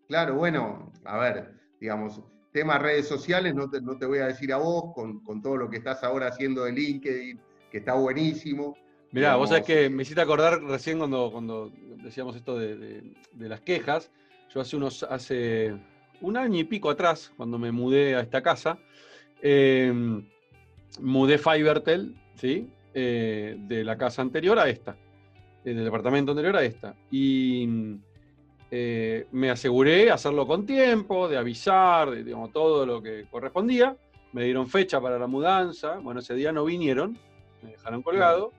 [0.08, 2.20] Claro, bueno, a ver, digamos,
[2.56, 5.68] temas redes sociales, no te, no te voy a decir a vos, con, todo lo
[5.68, 7.38] que estás ahora haciendo de LinkedIn,
[7.70, 8.74] que está buenísimo.
[9.12, 11.70] Mirá, vos sabés que me hiciste acordar recién cuando, cuando
[12.02, 14.10] decíamos esto de, las quejas.
[14.54, 15.76] Yo hace unos, hace
[16.22, 18.78] un año y pico atrás, cuando me mudé a esta casa,
[19.42, 20.26] em,
[20.98, 22.70] mudé Fivertel, ¿sí?
[22.94, 24.96] Eh, de la casa anterior a esta,
[25.62, 26.94] eh, del departamento anterior a esta.
[27.10, 27.68] Y
[28.70, 33.96] eh, me aseguré hacerlo con tiempo, de avisar, de, digamos, todo lo que correspondía.
[34.32, 35.98] Me dieron fecha para la mudanza.
[35.98, 37.18] Bueno, ese día no vinieron,
[37.62, 38.52] me dejaron colgado.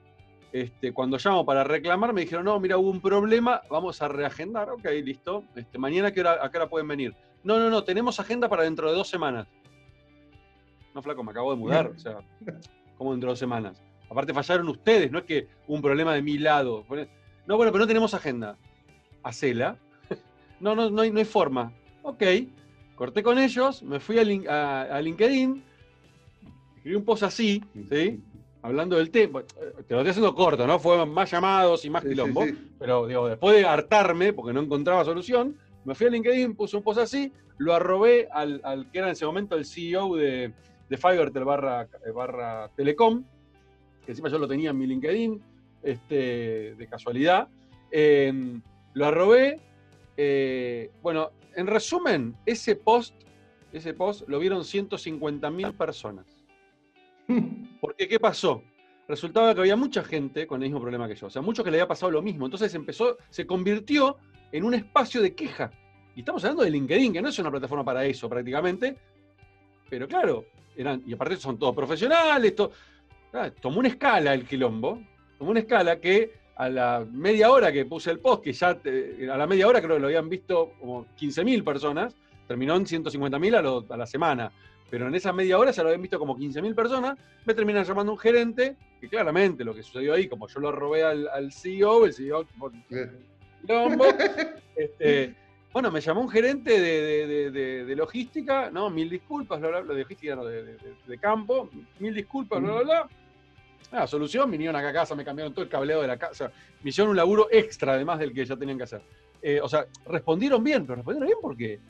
[0.50, 4.70] Este, cuando llamo para reclamar, me dijeron, no, mira, hubo un problema, vamos a reagendar.
[4.70, 5.44] Ok, listo.
[5.54, 7.14] Este, mañana, ¿a qué, hora, pueden venir?
[7.44, 9.46] No, no, no, tenemos agenda para dentro de dos semanas.
[10.94, 11.88] No, flaco, me acabo de mudar.
[11.88, 12.18] O sea,
[12.96, 13.82] ¿cómo dentro de dos semanas?
[14.10, 16.84] Aparte fallaron ustedes, no es que un problema de mi lado.
[17.46, 18.56] No, bueno, pero no tenemos agenda.
[19.22, 19.78] Hacela.
[20.60, 21.72] No, no, no hay, no hay forma.
[22.02, 22.22] Ok,
[22.94, 24.18] corté con ellos, me fui
[24.48, 25.62] a, a LinkedIn,
[26.76, 28.22] escribí un post así, ¿sí?
[28.62, 30.78] hablando del tema, te lo estoy haciendo corto, ¿no?
[30.78, 32.44] Fue más llamados y más quilombo,
[32.78, 36.82] pero digo, después de hartarme, porque no encontraba solución, me fui a LinkedIn, puse un
[36.82, 38.60] post así, lo arrobé al,
[38.92, 40.52] que era en ese momento el CEO de,
[40.88, 43.24] de Fivertel barra, eh, barra Telecom,
[44.04, 45.42] que encima yo lo tenía en mi LinkedIn,
[45.82, 47.48] este, de casualidad.
[47.90, 48.60] Em,
[48.94, 49.60] lo arrobé.
[50.20, 53.14] Eh, bueno, en resumen, ese post,
[53.72, 56.26] ese post lo vieron 150.000 personas.
[57.80, 58.64] Porque, ¿qué pasó?
[59.06, 61.70] Resultaba que había mucha gente con el mismo problema que yo, o sea, muchos que
[61.70, 62.46] le había pasado lo mismo.
[62.46, 64.16] Entonces empezó, se convirtió
[64.50, 65.70] en un espacio de queja.
[66.16, 68.96] Y estamos hablando de LinkedIn, que no es una plataforma para eso prácticamente.
[69.88, 72.54] Pero claro, eran, y aparte son todos profesionales,
[73.32, 75.00] ah, tomó una escala el quilombo,
[75.38, 79.36] tomó una escala que a la media hora que puse el post, que ya a
[79.36, 82.16] la media hora creo que lo habían visto como 15.000 personas,
[82.48, 84.50] terminó en 150.000 a, a la semana.
[84.90, 88.10] Pero en esa media hora ya lo habían visto como 15.000 personas, me terminan llamando
[88.10, 92.12] un gerente, que claramente lo que sucedió ahí, como yo lo robé al, CEO, el
[92.12, 92.44] CEO
[94.76, 95.34] este,
[95.72, 101.18] bueno, me llamó un gerente de, logística, no, mil disculpas, bla, de logística, no, de,
[101.20, 103.08] campo, mil disculpas, bla, bla, bla.
[103.90, 106.90] Ah, solución, vinieron acá a casa, me cambiaron todo el cableado de la casa, me
[106.90, 109.02] hicieron un laburo extra además del que ya tenían que hacer.
[109.40, 111.80] Eh, o sea, respondieron bien, pero respondieron bien porque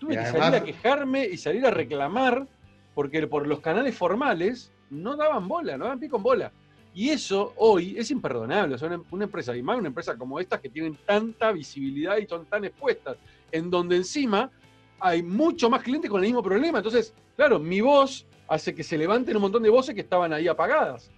[0.00, 2.46] Tuve que salir a quejarme y salir a reclamar
[2.94, 6.52] porque por los canales formales no daban bola, no daban pico en bola.
[6.94, 8.74] Y eso hoy es imperdonable.
[8.74, 12.26] O sea, una, empresa, y más una empresa como estas que tienen tanta visibilidad y
[12.26, 13.18] son tan expuestas,
[13.52, 14.50] en donde encima
[14.98, 16.78] hay mucho más clientes con el mismo problema.
[16.78, 20.48] Entonces, claro, mi voz hace que se levanten un montón de voces que estaban ahí
[20.48, 21.10] apagadas.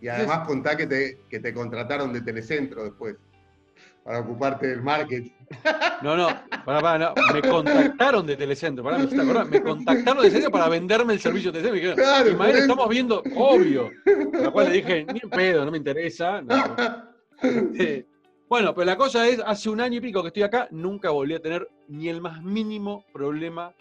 [0.00, 3.16] Y además contá que te, que te contrataron de Telecentro después
[4.04, 5.30] para ocuparte del marketing.
[6.00, 6.28] No, no,
[6.64, 11.50] para, me contactaron de Telecentro, para, me, me contactaron de Telecentro para venderme el servicio
[11.50, 11.72] de Telecentro.
[11.72, 13.90] Me dijeron, claro, estamos viendo, obvio.
[14.32, 16.40] Lo cual le dije, ni un pedo, no me interesa.
[17.42, 18.06] Este,
[18.48, 21.34] bueno, pero la cosa es, hace un año y pico que estoy acá, nunca volví
[21.34, 23.74] a tener ni el más mínimo problema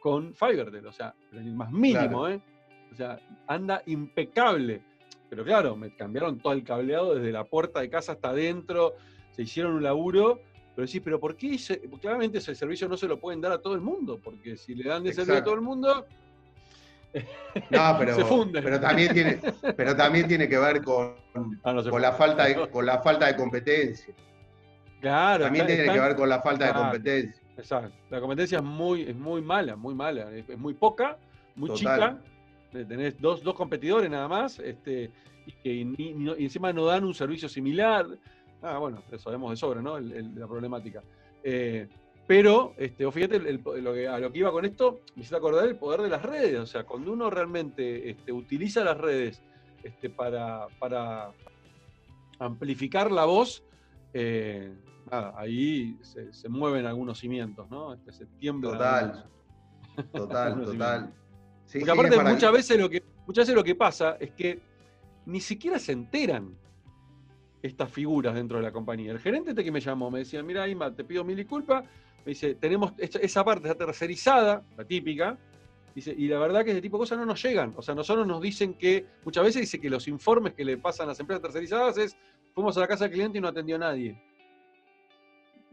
[0.00, 2.40] con Fivertel, o sea, ni el más mínimo, ¿eh?
[2.90, 4.82] O sea, anda impecable.
[5.30, 8.94] Pero claro, me cambiaron todo el cableado desde la puerta de casa hasta adentro
[9.32, 10.40] se hicieron un laburo,
[10.74, 11.56] pero sí, pero ¿por qué?
[12.00, 14.88] claramente ese servicio no se lo pueden dar a todo el mundo, porque si le
[14.88, 16.06] dan de servicio a todo el mundo,
[17.70, 18.62] no, pero, se funde.
[18.62, 19.40] Pero también tiene,
[19.76, 21.14] pero también tiene que ver con,
[21.64, 24.14] ah, con, la falta de, con la falta de competencia.
[25.00, 25.44] Claro.
[25.44, 27.42] También tiene que ver con la falta de competencia.
[27.56, 27.96] Exacto.
[28.10, 30.30] La competencia es muy, es muy mala, muy mala.
[30.32, 31.16] Es, muy poca,
[31.54, 32.18] muy chica.
[32.70, 35.10] Tenés dos, dos competidores nada más, este,
[35.46, 38.06] y que y encima no dan un servicio similar.
[38.62, 39.98] Ah, bueno, sabemos de sobra, ¿no?
[39.98, 41.02] la problemática.
[41.42, 41.88] Eh,
[42.26, 45.76] pero, este, fíjate, lo que, a lo que iba con esto, me hice acordar el
[45.76, 46.60] poder de las redes.
[46.60, 49.40] O sea, cuando uno realmente este, utiliza las redes
[49.82, 51.30] este, para, para
[52.38, 53.64] amplificar la voz,
[54.12, 54.76] eh,
[55.10, 57.94] ahí se, mueven algunos cimientos, ¿no?
[57.94, 58.72] Este, se tiembla.
[58.72, 59.24] Total,
[60.12, 61.14] total, total.
[61.72, 64.60] Porque aparte, muchas, veces lo que, muchas veces lo que pasa es que
[65.26, 66.56] ni siquiera se enteran
[67.62, 69.12] estas figuras dentro de la compañía.
[69.12, 71.84] El gerente este que me llamó me decía, mira, Ima, te pido mil disculpas.
[72.24, 75.36] Me dice, tenemos esa parte está tercerizada, la típica.
[75.94, 77.74] Dice, y la verdad que ese tipo de cosas no nos llegan.
[77.76, 81.04] O sea, nosotros nos dicen que, muchas veces dice que los informes que le pasan
[81.04, 82.16] a las empresas tercerizadas es,
[82.54, 84.22] fuimos a la casa del cliente y no atendió a nadie.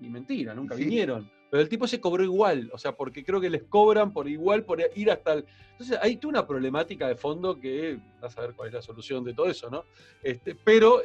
[0.02, 1.30] Y mentira, nunca vinieron.
[1.56, 4.66] Pero el tipo se cobró igual, o sea, porque creo que les cobran por igual
[4.66, 5.46] por ir hasta el.
[5.72, 9.24] Entonces, hay tú una problemática de fondo que vas a ver cuál es la solución
[9.24, 9.86] de todo eso, ¿no?
[10.22, 11.02] Este, pero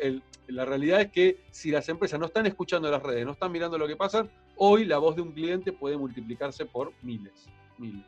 [0.48, 3.78] la realidad es que si las empresas no están escuchando las redes, no están mirando
[3.78, 7.46] lo que pasa, hoy la voz de un cliente puede multiplicarse por miles,
[7.78, 8.06] miles.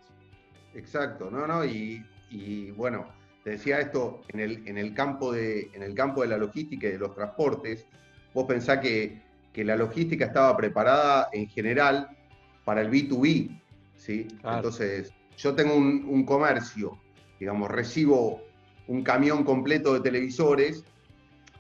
[0.75, 3.07] Exacto, no, no, y, bueno,
[3.45, 6.89] te decía esto, en el, en el, campo, de, en el campo de la logística
[6.89, 7.87] y de los transportes,
[8.35, 12.09] vos pensás que, que la logística estaba preparada en general
[12.65, 13.61] para el B2B,
[13.97, 14.29] ¿sí?
[14.45, 16.99] Entonces, yo tengo un, un comercio,
[17.39, 18.43] digamos, recibo
[18.87, 20.85] un camión completo de televisores,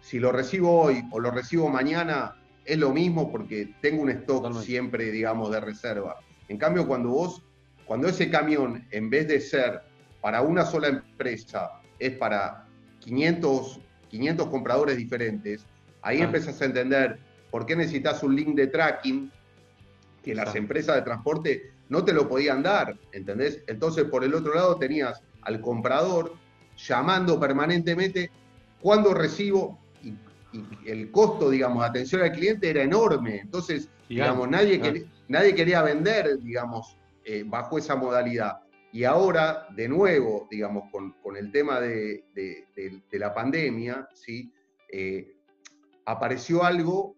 [0.00, 4.52] si lo recibo hoy o lo recibo mañana, es lo mismo porque tengo un stock
[4.60, 6.18] siempre, digamos, de reserva.
[6.48, 7.42] En cambio, cuando vos,
[7.84, 9.80] cuando ese camión, en vez de ser
[10.20, 12.66] para una sola empresa, es para
[13.00, 15.66] 500, 500 compradores diferentes,
[16.02, 16.24] ahí ah.
[16.24, 17.18] empezás a entender
[17.50, 19.30] por qué necesitas un link de tracking
[20.22, 23.62] que las empresas de transporte no te lo podían dar, ¿entendés?
[23.66, 26.34] Entonces, por el otro lado, tenías al comprador
[26.76, 28.30] llamando permanentemente
[28.80, 30.16] cuando recibo, y
[30.86, 33.40] el costo, digamos, de atención al cliente era enorme.
[33.40, 38.60] Entonces, digamos, nadie, quería, nadie quería vender, digamos, eh, bajo esa modalidad.
[38.92, 42.24] Y ahora, de nuevo, digamos, con, el tema de,
[43.12, 44.52] la pandemia, ¿sí?
[44.90, 45.34] Eh,
[46.04, 47.16] apareció algo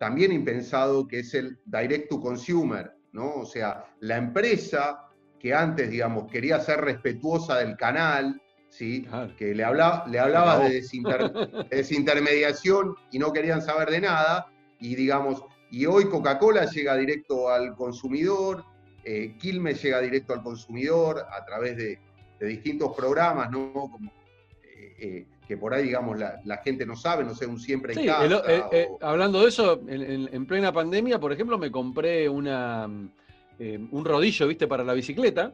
[0.00, 3.34] también impensado que es el direct to consumer, ¿no?
[3.34, 9.06] O sea, la empresa que antes, digamos, quería ser respetuosa del canal, ¿sí?
[9.36, 10.82] que le, hablaba, le hablaba de,
[11.70, 14.46] desintermediación y no querían saber de nada,
[14.78, 18.64] y digamos, y hoy Coca-Cola llega directo al consumidor,
[19.04, 21.98] eh, Quilmes llega directo al consumidor a través de,
[22.40, 23.70] distintos programas, ¿no?
[23.74, 24.10] Como,
[24.62, 28.06] eh, eh, que por ahí, digamos, la, gente no sabe, no sé, un siempre en
[28.06, 28.40] casa.
[28.70, 34.68] Eh, hablando de eso, en, plena pandemia, por ejemplo, me compré una, un rodillo, viste,
[34.68, 35.52] para la bicicleta,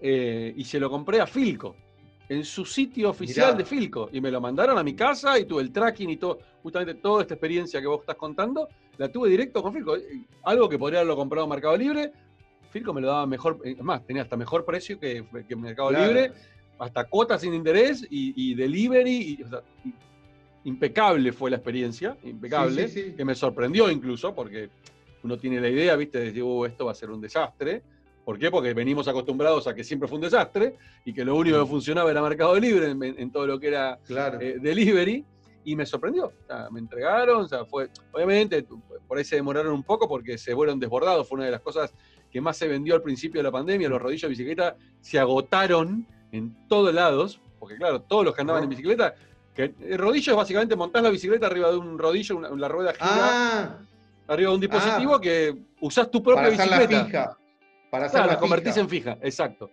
[0.00, 1.76] y se lo compré a Filco
[2.28, 5.62] en su sitio oficial de Filco y me lo mandaron a mi casa y tuve
[5.62, 9.62] el tracking y todo, justamente toda esta experiencia que vos estás contando, la tuve directo
[9.62, 9.96] con Filco.
[10.42, 12.10] Algo que podría haberlo comprado en Mercado Libre,
[12.72, 16.32] Filco me lo daba mejor, más, tenía hasta mejor precio que, que Mercado Libre,
[16.78, 19.44] hasta cuotas sin interés y, delivery,
[20.64, 24.70] impecable fue la experiencia, impecable, que me sorprendió incluso, porque
[25.22, 27.82] uno tiene la idea, viste, de decir, uh, esto va a ser un desastre
[28.28, 28.50] ¿Por qué?
[28.50, 32.10] Porque venimos acostumbrados a que siempre fue un desastre y que lo único que funcionaba
[32.10, 33.98] era Mercado Libre en, todo lo que era
[34.38, 35.24] eh, delivery.
[35.64, 36.26] Y me sorprendió.
[36.26, 38.66] O sea, me entregaron, o sea, fue, obviamente,
[39.06, 41.26] por ahí se demoraron un poco porque se fueron desbordados.
[41.26, 41.94] Fue una de las cosas
[42.30, 43.88] que más se vendió al principio de la pandemia.
[43.88, 48.64] Los rodillos de bicicleta se agotaron en todos lados, porque claro, todos los que andaban
[48.64, 49.14] en bicicleta,
[49.54, 52.92] que el rodillo es básicamente montás la bicicleta arriba de un rodillo, una, la rueda
[52.92, 53.78] gira, ah.
[54.28, 55.20] arriba de un dispositivo ah.
[55.20, 57.36] que usás tu propia bicicleta.
[57.90, 59.70] Para claro, la convertís en fija, exacto.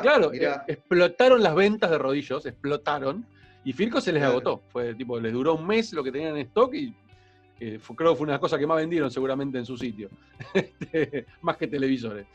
[0.00, 3.26] claro, eh, explotaron las ventas de rodillos, explotaron,
[3.62, 4.62] y Firco se les agotó.
[4.70, 6.94] Fue tipo, les duró un mes lo que tenían en stock y
[7.58, 10.08] creo que fue una cosa que más vendieron seguramente en su sitio,
[10.54, 12.26] este, más que televisores.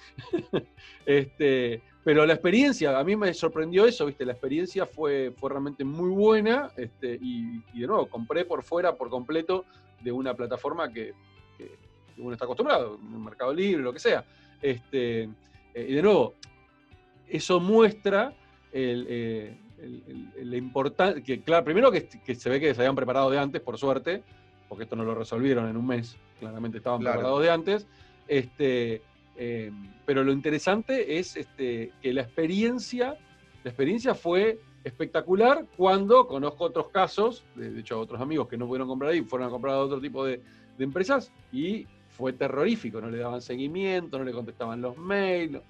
[1.06, 4.26] este, pero la experiencia, a mí me sorprendió eso, ¿viste?
[4.26, 9.10] La experiencia fue, fue realmente muy buena este, y, de nuevo, compré por fuera, por
[9.10, 9.66] completo,
[10.02, 11.14] de una plataforma que,
[11.58, 11.78] que
[12.18, 14.26] uno está acostumbrado, un Mercado Libre, lo que sea.
[14.62, 15.30] Este,
[15.74, 16.36] eh, y de nuevo,
[17.28, 18.34] eso muestra
[18.72, 19.58] el, eh,
[20.54, 24.24] importante, que claro, primero que, se ve que se habían preparado de antes, por suerte,
[24.74, 27.88] porque esto no lo resolvieron en un mes, claramente estaban preparados de antes,
[28.28, 29.04] este,
[29.38, 29.72] eh,
[30.04, 33.16] pero lo interesante es este, que la experiencia,
[33.64, 38.88] la experiencia fue espectacular cuando conozco otros casos, de, hecho otros amigos que no pudieron
[38.88, 40.42] comprar ahí, fueron a comprar a otro tipo de,
[40.76, 45.62] de empresas y fue terrorífico, no le daban seguimiento, no le contestaban los mails.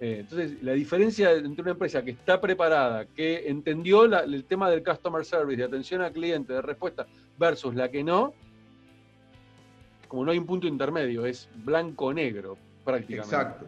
[0.00, 4.84] Eh, entonces, la diferencia entre una empresa que está preparada, que entendió el tema del
[4.84, 7.06] customer service, de atención al cliente, de respuesta,
[7.36, 8.32] versus la que no,
[10.06, 13.34] como no hay un punto intermedio, es blanco-negro prácticamente.
[13.34, 13.66] Exacto,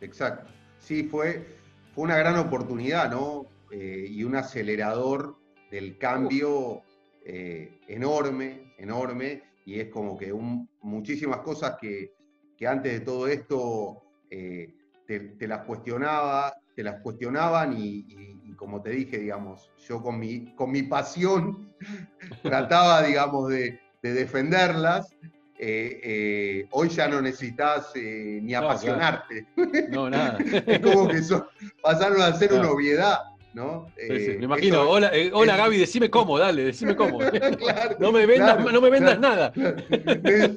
[0.00, 0.50] exacto.
[0.78, 1.44] Sí, fue,
[1.92, 3.46] fue una gran oportunidad, ¿no?
[3.72, 5.36] Eh, y un acelerador
[5.70, 6.82] del cambio
[7.24, 10.32] eh, enorme, enorme y es como que
[10.80, 12.14] muchísimas cosas que,
[12.66, 14.02] antes de todo esto
[15.08, 20.70] te, las cuestionaba, te las cuestionaban y, como te dije, digamos, yo con mi, con
[20.70, 21.72] mi pasión
[22.42, 25.14] trataba, digamos, de, defenderlas.
[25.60, 29.46] Eh, eh, hoy ya no necesitas ni apasionarte.
[29.90, 30.38] No, nada.
[30.66, 31.20] es como que
[31.82, 33.18] pasaron a ser una obviedad.
[33.54, 33.86] ¿No?
[33.96, 37.18] Eh, me imagino, hola, eh, hola Gaby, decime cómo, dale, decime cómo.
[37.98, 39.52] no me vendas, no me vendas nada.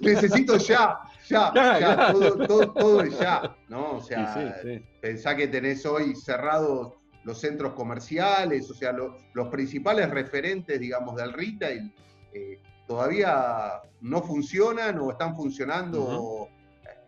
[0.02, 3.98] necesito ya, ya, ya, todo, todo, es ya, ¿no?
[3.98, 4.56] O sea,
[5.00, 11.34] pensá que tenés hoy cerrados los centros comerciales, o sea, los principales referentes, digamos, del
[11.34, 11.94] retail,
[12.34, 16.50] eh, todavía no funcionan o están funcionando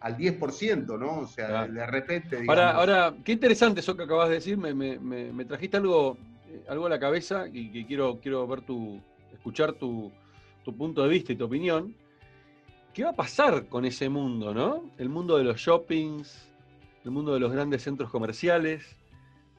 [0.03, 1.21] al 10%, ¿no?
[1.21, 2.43] O sea, de repente...
[2.47, 6.17] Ahora, ahora, qué interesante eso que acabas de decir, me, trajiste algo
[6.67, 9.01] algo a la cabeza y que quiero, quiero ver tu,
[9.33, 10.11] escuchar tu,
[10.63, 11.95] tu punto de vista y tu opinión.
[12.93, 14.91] ¿Qué va a pasar con ese mundo, no?
[14.97, 16.49] El mundo de los shoppings,
[17.03, 18.97] el mundo de los grandes centros comerciales,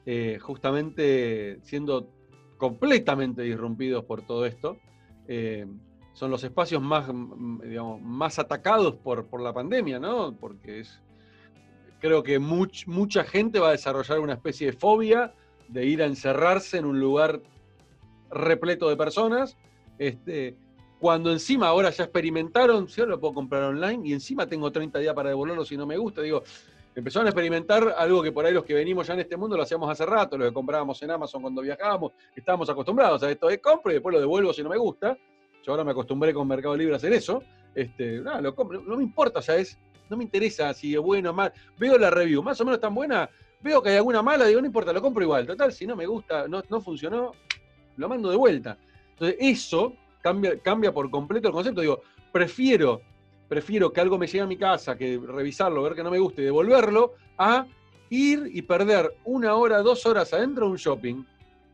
[0.05, 2.07] eh, justamente siendo
[2.57, 4.77] completamente disrumpidos por todo esto.
[5.27, 5.65] Eh,
[6.15, 7.07] son los espacios más,
[7.61, 10.33] digamos, más atacados por, por, la pandemia, ¿no?
[10.33, 11.01] Porque es,
[11.99, 15.33] creo que mucha gente va a desarrollar una especie de fobia
[15.67, 17.41] de ir a encerrarse en un lugar
[18.31, 19.57] repleto de personas.
[19.97, 20.55] Este,
[20.99, 25.13] cuando encima ahora ya experimentaron, si lo puedo comprar online y encima tengo 30 días
[25.13, 26.43] para devolverlo si no me gusta, digo,
[26.95, 29.63] empezaron a experimentar algo que por ahí los que venimos ya en este mundo lo
[29.63, 33.59] hacíamos hace rato, lo que comprábamos en Amazon cuando viajábamos, estábamos acostumbrados a esto de
[33.59, 35.17] compro y después lo devuelvo si no me gusta.
[35.65, 37.41] Yo ahora me acostumbré con Mercado Libre a hacer eso.
[37.73, 39.77] Este, no, me importa, o es,
[40.09, 41.51] no me interesa si es bueno o mal.
[41.77, 43.29] Veo la review, más o menos tan buena,
[43.61, 45.47] veo que hay alguna mala, digo, no importa, lo compro igual.
[45.47, 47.31] Total, si no me gusta, no, no funcionó,
[47.97, 48.77] lo mando de vuelta.
[49.11, 51.81] Entonces, eso cambia, cambia por completo el concepto.
[51.81, 52.01] Digo,
[52.31, 53.01] prefiero
[53.47, 56.41] prefiero que algo me llegue a mi casa, que revisarlo, ver que no me guste
[56.41, 57.65] y devolverlo, a
[58.09, 61.23] ir y perder una hora, dos horas adentro de un shopping,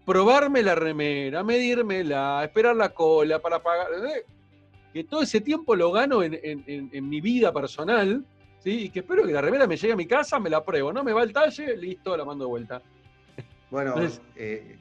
[0.05, 3.87] probarme la remera, medírmela, esperar la cola para pagar.
[3.93, 4.25] ¿eh?
[4.93, 8.25] Que todo ese tiempo lo gano en, mi vida personal,
[8.59, 8.85] ¿sí?
[8.85, 11.03] y que espero que la remera me llegue a mi casa, me la pruebo, no
[11.03, 12.81] me va el talle, listo, la mando de vuelta.
[13.69, 13.95] Bueno,
[14.35, 14.77] eh,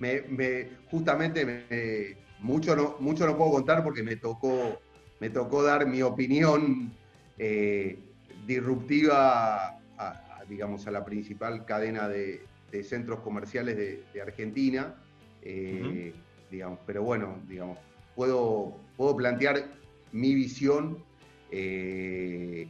[0.00, 4.80] me, justamente mucho, no, mucho no puedo contar porque me tocó
[5.20, 6.92] me tocó dar mi opinión
[7.38, 7.98] eh,
[8.46, 12.42] disruptiva a, digamos, a la principal cadena de,
[12.82, 14.96] centros comerciales de, Argentina.
[15.42, 16.14] Eh,
[16.50, 17.78] digamos, pero bueno, digamos,
[18.14, 19.70] puedo, puedo plantear
[20.12, 20.98] mi visión,
[21.50, 22.68] eh,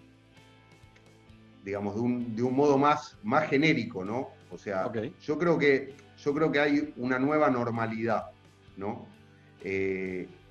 [1.65, 4.31] digamos, de un, modo más, más genérico, ¿no?
[4.51, 4.91] O sea,
[5.21, 8.31] yo, creo que, yo creo que hay una nueva normalidad,
[8.77, 9.07] ¿no?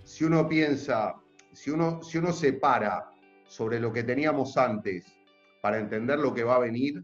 [0.04, 1.16] si uno piensa
[1.54, 3.12] si uno, si uno se para
[3.46, 5.06] sobre lo que teníamos antes
[5.62, 7.04] para entender lo que va a venir,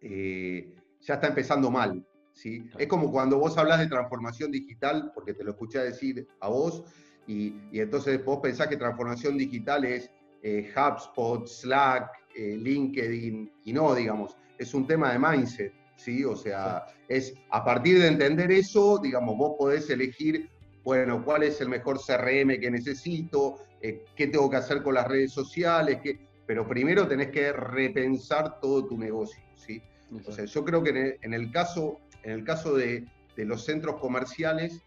[0.00, 2.04] eh, ya está empezando mal.
[2.32, 2.70] ¿sí?
[2.78, 6.84] Es como cuando vos hablas de transformación digital, porque te lo escuché decir a vos,
[7.26, 10.10] y, entonces vos pensás que transformación digital es
[10.42, 15.72] eh, HubSpot, Slack, eh, LinkedIn, y no, digamos, es un tema de mindset.
[15.96, 16.24] ¿sí?
[16.24, 20.50] O sea, es a partir de entender eso, digamos, vos podés elegir
[20.84, 25.06] bueno, cuál es el mejor CRM que necesito, eh, qué tengo que hacer con las
[25.06, 25.98] redes sociales,
[26.44, 29.80] pero primero tenés que repensar todo tu negocio, ¿sí?
[30.26, 33.06] O sea, yo creo que en el, caso, en el caso de,
[33.36, 34.82] los centros comerciales,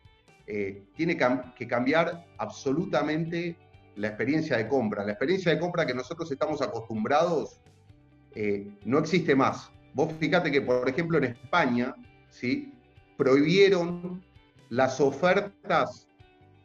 [0.47, 1.17] eh, tiene
[1.57, 3.57] que cambiar absolutamente
[3.95, 5.03] la experiencia de compra.
[5.03, 7.59] La experiencia de compra que nosotros estamos acostumbrados
[8.35, 9.71] eh, no existe más.
[9.93, 11.95] Vos fíjate que, por ejemplo, en España,
[12.29, 12.73] ¿sí?
[13.17, 14.23] prohibieron
[14.69, 16.07] las ofertas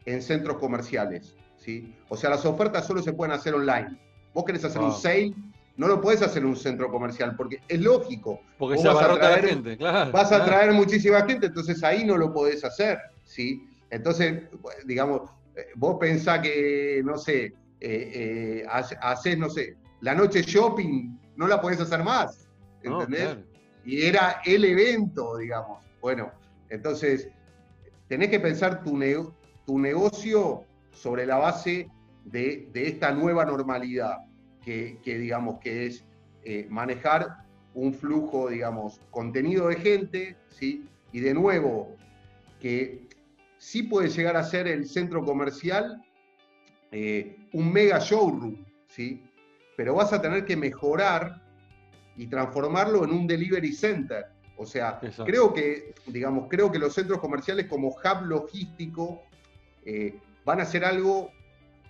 [0.04, 1.36] en centros comerciales.
[1.56, 1.94] ¿sí?
[2.08, 3.98] O sea, las ofertas solo se pueden hacer online.
[4.34, 5.34] Vos querés hacer un sale,
[5.80, 8.38] no lo podés hacer en un centro comercial, porque es lógico.
[8.58, 10.12] Porque se vas a traer, gente, claro.
[10.12, 12.98] Vas a traer muchísima gente, entonces ahí no lo podés hacer.
[13.24, 13.66] ¿sí?
[13.88, 14.42] Entonces,
[14.84, 21.18] digamos, eh, vos pensás que, no sé, eh, eh, haces, no sé, la noche shopping,
[21.36, 22.46] no la podés hacer más.
[22.82, 23.38] ¿Entendés?
[23.82, 25.82] Y era el evento, digamos.
[26.02, 26.30] Bueno,
[26.68, 27.30] entonces,
[28.06, 29.00] tenés que pensar tu,
[29.64, 30.62] tu negocio
[30.92, 31.88] sobre la base
[32.26, 34.18] de, esta nueva normalidad,
[34.64, 36.04] que, digamos que es
[36.44, 37.44] eh, manejar
[37.74, 40.86] un flujo, digamos, contenido de gente, ¿sí?
[41.12, 41.96] Y de nuevo,
[42.58, 43.06] que
[43.58, 46.02] sí puede llegar a ser el centro comercial
[46.92, 49.22] eh, un mega showroom, ¿sí?
[49.76, 51.40] Pero vas a tener que mejorar
[52.16, 54.26] y transformarlo en un delivery center.
[54.56, 59.22] O sea, creo que, digamos, creo que los centros comerciales como hub logístico
[59.86, 61.30] eh, van a ser algo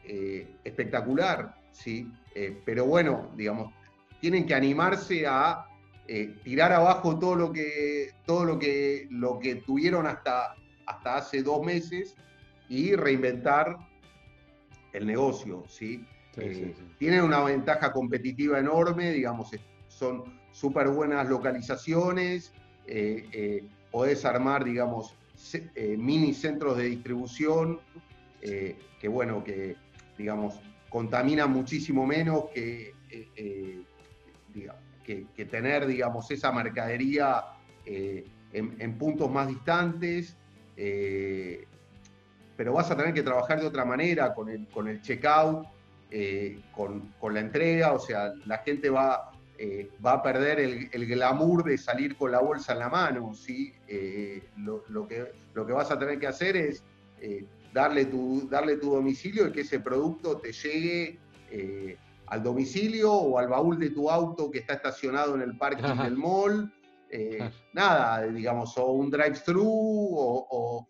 [0.05, 2.13] eh, espectacular, ¿sí?
[2.35, 3.73] Eh, pero bueno, digamos,
[4.21, 5.67] tienen que animarse a
[6.43, 11.65] tirar abajo todo lo que, todo lo que, lo que tuvieron hasta, hasta hace dos
[11.65, 12.17] meses
[12.69, 13.77] y reinventar
[14.93, 16.05] el negocio, ¿sí?
[16.99, 19.51] Tienen una ventaja competitiva enorme, digamos,
[19.89, 22.53] son súper buenas localizaciones,
[22.87, 25.17] eh, eh, podés armar, digamos,
[25.75, 27.81] eh, mini centros de distribución
[28.41, 29.77] que, bueno, que,
[30.17, 30.61] digamos,
[30.91, 32.93] contaminan muchísimo menos que,
[35.03, 37.43] que, tener, digamos, esa mercadería
[37.87, 40.37] en, puntos más distantes.
[42.57, 45.67] pero vas a tener que trabajar de otra manera con el, con el checkout,
[46.73, 49.33] con, con la entrega, o sea, la gente va
[49.63, 53.75] eh, va a perder el, glamour de salir con la bolsa en la mano, ¿sí?
[54.57, 56.83] Lo, que, lo que vas a tener que hacer es
[57.73, 61.19] darle, tu, darle tu domicilio y que ese producto te llegue
[62.31, 66.17] al domicilio o al baúl de tu auto que está estacionado en el parking del
[66.17, 66.73] mall.
[67.11, 70.87] Eh, nada, digamos, o un drive-thru o,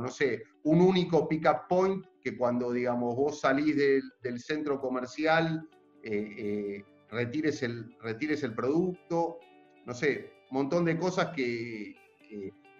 [0.00, 5.68] no sé, un único pick-up point que cuando, digamos, vos salís del, centro comercial
[6.04, 9.40] eh, eh, retires, el, retires el producto,
[9.86, 11.96] no sé, un montón de cosas que,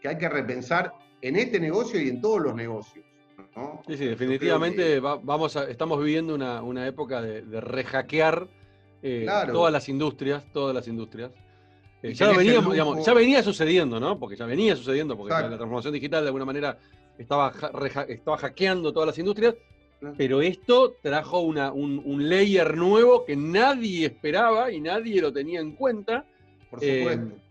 [0.04, 0.92] hay que repensar
[1.22, 3.04] en este negocio y en todos los negocios.
[3.88, 8.48] Sí, sí, definitivamente vamos estamos viviendo una, época de, de rehackear
[9.52, 11.32] todas las industrias, todas las industrias.
[12.02, 12.32] Eh, ya,
[13.12, 14.18] venía sucediendo, ¿no?
[14.18, 16.78] Porque ya venía sucediendo, porque la transformación digital de alguna manera
[17.18, 17.52] estaba,
[18.08, 19.56] estaba hackeando todas las industrias,
[20.16, 25.72] pero esto trajo una, un, layer nuevo que nadie esperaba y nadie lo tenía en
[25.72, 26.24] cuenta.
[26.70, 27.34] Por supuesto.
[27.34, 27.47] Eh,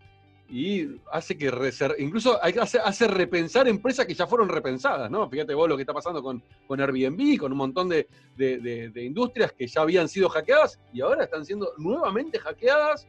[0.50, 1.52] y hace que
[1.98, 5.28] incluso hace, repensar empresas que ya fueron repensadas, ¿no?
[5.28, 9.52] Fíjate vos lo que está pasando con, con Airbnb, con un montón de, de industrias
[9.52, 13.06] que ya habían sido hackeadas y ahora están siendo nuevamente hackeadas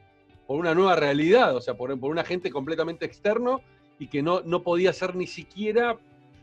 [0.50, 3.62] por una nueva realidad, o sea, por, por un agente completamente externo
[4.00, 5.96] y que no, no podía ser ni siquiera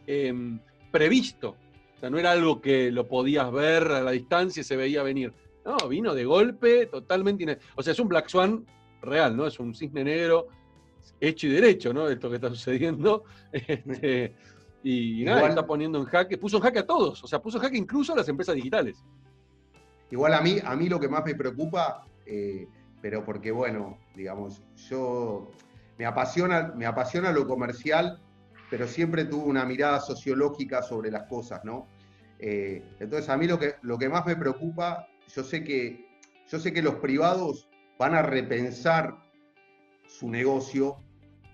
[0.06, 0.60] em,
[0.92, 1.56] previsto.
[1.96, 5.02] O sea, no era algo que lo podías ver a la distancia y se veía
[5.02, 5.32] venir.
[5.64, 7.58] No, vino de golpe, totalmente.
[7.74, 8.64] O sea, es un Black Swan
[9.02, 9.44] real, ¿no?
[9.44, 10.46] Es un cisne negro
[11.20, 12.08] hecho y derecho, ¿no?
[12.08, 13.24] Esto que está sucediendo.
[13.52, 14.34] Este,
[14.82, 17.64] y, nada, está poniendo en jaque, puso en jaque a todos, o sea, puso en
[17.64, 19.02] jaque incluso a las empresas digitales.
[20.10, 22.68] Igual a mí, a mí lo que más me preocupa eh,
[23.00, 25.52] pero porque, bueno, digamos, yo
[25.98, 28.20] me apasiona, me apasiona lo comercial,
[28.68, 31.86] pero siempre tuve una mirada sociológica sobre las cosas, ¿no?
[32.38, 36.58] Eh, entonces, a mí lo que, lo que más me preocupa, yo sé, que, yo
[36.58, 39.16] sé que los privados van a repensar
[40.18, 40.96] su negocio,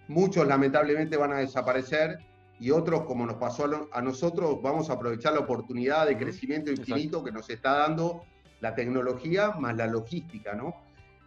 [0.08, 2.18] muchos lamentablemente van a desaparecer
[2.60, 7.24] y otros, como nos pasó a, nosotros, vamos a aprovechar la oportunidad de crecimiento infinito
[7.24, 8.24] que nos está dando
[8.60, 10.76] la tecnología más la logística, ¿no?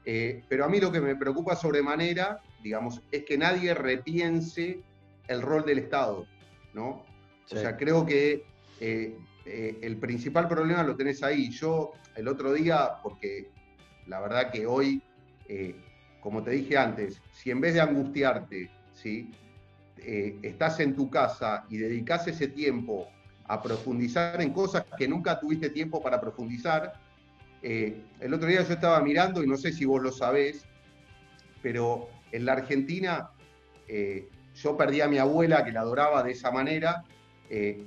[0.06, 4.80] Eh, pero a mí lo que me preocupa sobremanera, digamos, es que nadie repiense
[5.28, 6.26] el rol del Estado,
[6.74, 7.04] ¿no?
[7.52, 8.46] O sea, creo que
[8.80, 11.50] eh, eh, el principal problema lo tenés ahí.
[11.50, 13.50] Yo el otro día, porque
[14.08, 15.02] la verdad que hoy,
[16.26, 19.30] como te dije antes, si en vez de angustiarte, ¿sí?
[20.42, 23.08] estás en tu casa y dedicas ese tiempo
[23.44, 26.94] a profundizar en cosas que nunca tuviste tiempo para profundizar,
[27.62, 30.66] eh, el otro día yo estaba mirando, y no sé si vos lo sabés,
[31.62, 33.30] pero en la Argentina
[33.88, 37.04] eh, yo perdí a mi abuela, que la adoraba de esa manera.
[37.52, 37.86] Eh,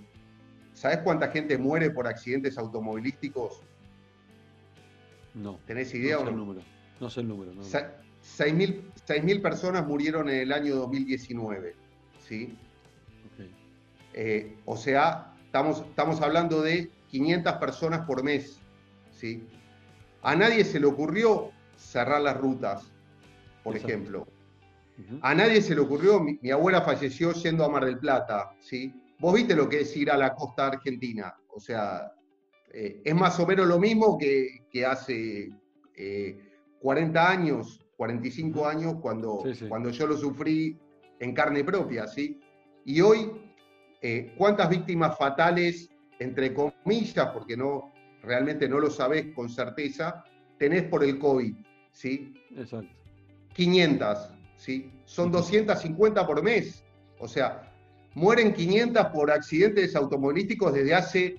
[0.75, 3.63] ¿Sabés cuánta gente muere por accidentes automovilísticos?
[5.35, 5.59] No.
[5.67, 6.31] ¿Tenés idea no o no?
[6.31, 6.61] El número.
[7.01, 7.53] No sé el número.
[7.53, 7.65] No.
[8.37, 11.75] 6.000 personas murieron en el año 2019.
[12.27, 12.57] ¿sí?
[14.65, 18.61] o sea, estamos, estamos hablando de 500 personas por mes.
[19.11, 19.47] ¿sí?
[20.23, 22.91] A nadie se le ocurrió cerrar las rutas,
[23.63, 24.27] por ejemplo.
[25.23, 28.93] A nadie se le ocurrió, mi, abuela falleció yendo a Mar del Plata, ¿sí?
[29.21, 32.13] Vos viste lo que es ir a la costa argentina, o sea,
[32.73, 35.51] eh, es más o menos lo mismo que, hace
[36.81, 40.79] 40 eh, años, 45 años, cuando, cuando yo lo sufrí
[41.19, 42.39] en carne propia, ¿sí?
[42.85, 43.29] Y hoy,
[44.01, 45.91] eh, ¿cuántas víctimas fatales,
[46.21, 47.93] entre comillas, porque no,
[48.23, 50.23] realmente no lo sabés con certeza,
[50.59, 51.57] tenés por el COVID,
[51.91, 52.33] ¿sí?
[52.57, 52.89] Exacto.
[53.55, 54.93] 500, ¿sí?
[55.05, 56.85] Son 250 por mes.
[57.19, 57.75] O sea,
[58.15, 61.37] mueren 500 por accidentes automovilísticos desde hace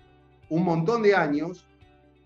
[0.49, 1.65] un montón de años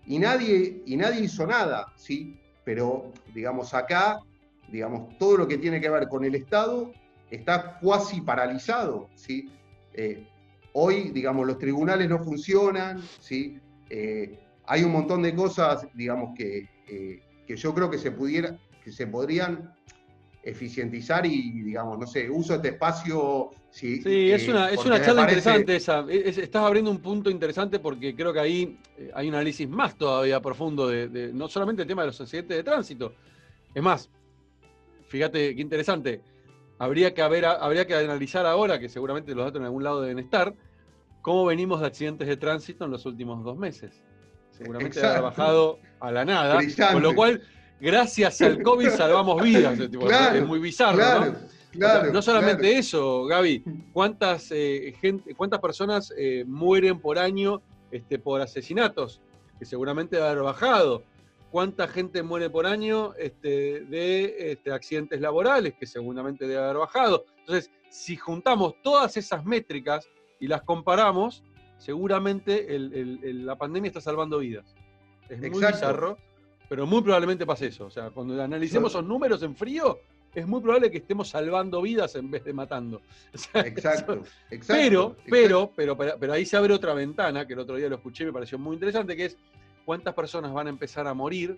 [0.06, 2.40] y nadie, y nadie hizo nada, ¿sí?
[2.64, 4.20] Pero, digamos, acá,
[4.68, 6.92] digamos, todo lo que tiene que ver con el Estado
[7.30, 9.50] está cuasi paralizado, ¿sí?
[9.92, 10.26] Eh,
[10.72, 13.58] hoy, digamos, los tribunales no funcionan, ¿sí?
[13.90, 18.56] Eh, hay un montón de cosas, digamos, que, eh, que yo creo que se, pudiera,
[18.82, 19.74] que se podrían
[20.44, 23.50] eficientizar y, digamos, no sé, uso este espacio.
[23.70, 26.04] sí, es una, es una charla interesante esa.
[26.08, 30.40] estás abriendo un punto interesante porque creo que ahí eh, hay un análisis más todavía
[30.40, 33.14] profundo de, no solamente el tema de los accidentes de tránsito.
[33.74, 34.10] Es más,
[35.08, 36.20] fíjate qué interesante.
[36.78, 40.18] Habría que, haber, habría que analizar ahora, que seguramente los datos en algún lado deben
[40.18, 40.54] estar,
[41.22, 44.02] cómo venimos de accidentes de tránsito en los últimos dos meses
[44.56, 46.60] seguramente ha bajado a la nada.
[46.92, 47.42] Con lo cual,
[47.84, 49.78] gracias al COVID salvamos vidas.
[49.78, 51.36] es muy bizarro,
[51.74, 52.12] ¿no?
[52.12, 53.62] no solamente eso, Gaby,
[53.92, 57.60] ¿cuántas, eh, gente, cuántas personas eh, mueren por año
[57.90, 59.20] este, por asesinatos?
[59.58, 61.02] Que seguramente va a haber bajado.
[61.50, 67.26] cuánta gente muere por año este, de este, accidentes laborales, que seguramente debe haber bajado.
[67.40, 70.08] Entonces, si juntamos todas esas métricas
[70.40, 71.44] y las comparamos,
[71.78, 74.74] seguramente la pandemia está salvando vidas.
[75.28, 76.18] Es muy bizarro,
[76.68, 77.86] pero muy probablemente pase eso.
[77.86, 79.98] O sea, cuando analicemos esos números en frío,
[80.34, 83.02] es muy probable que estemos salvando vidas en vez de matando.
[83.54, 84.22] exacto,
[84.66, 88.24] pero, Pero, pero, pero, ahí se abre otra ventana, que el otro día lo escuché
[88.24, 89.36] y me pareció muy interesante, que es
[89.84, 91.56] cuántas personas van a empezar a morir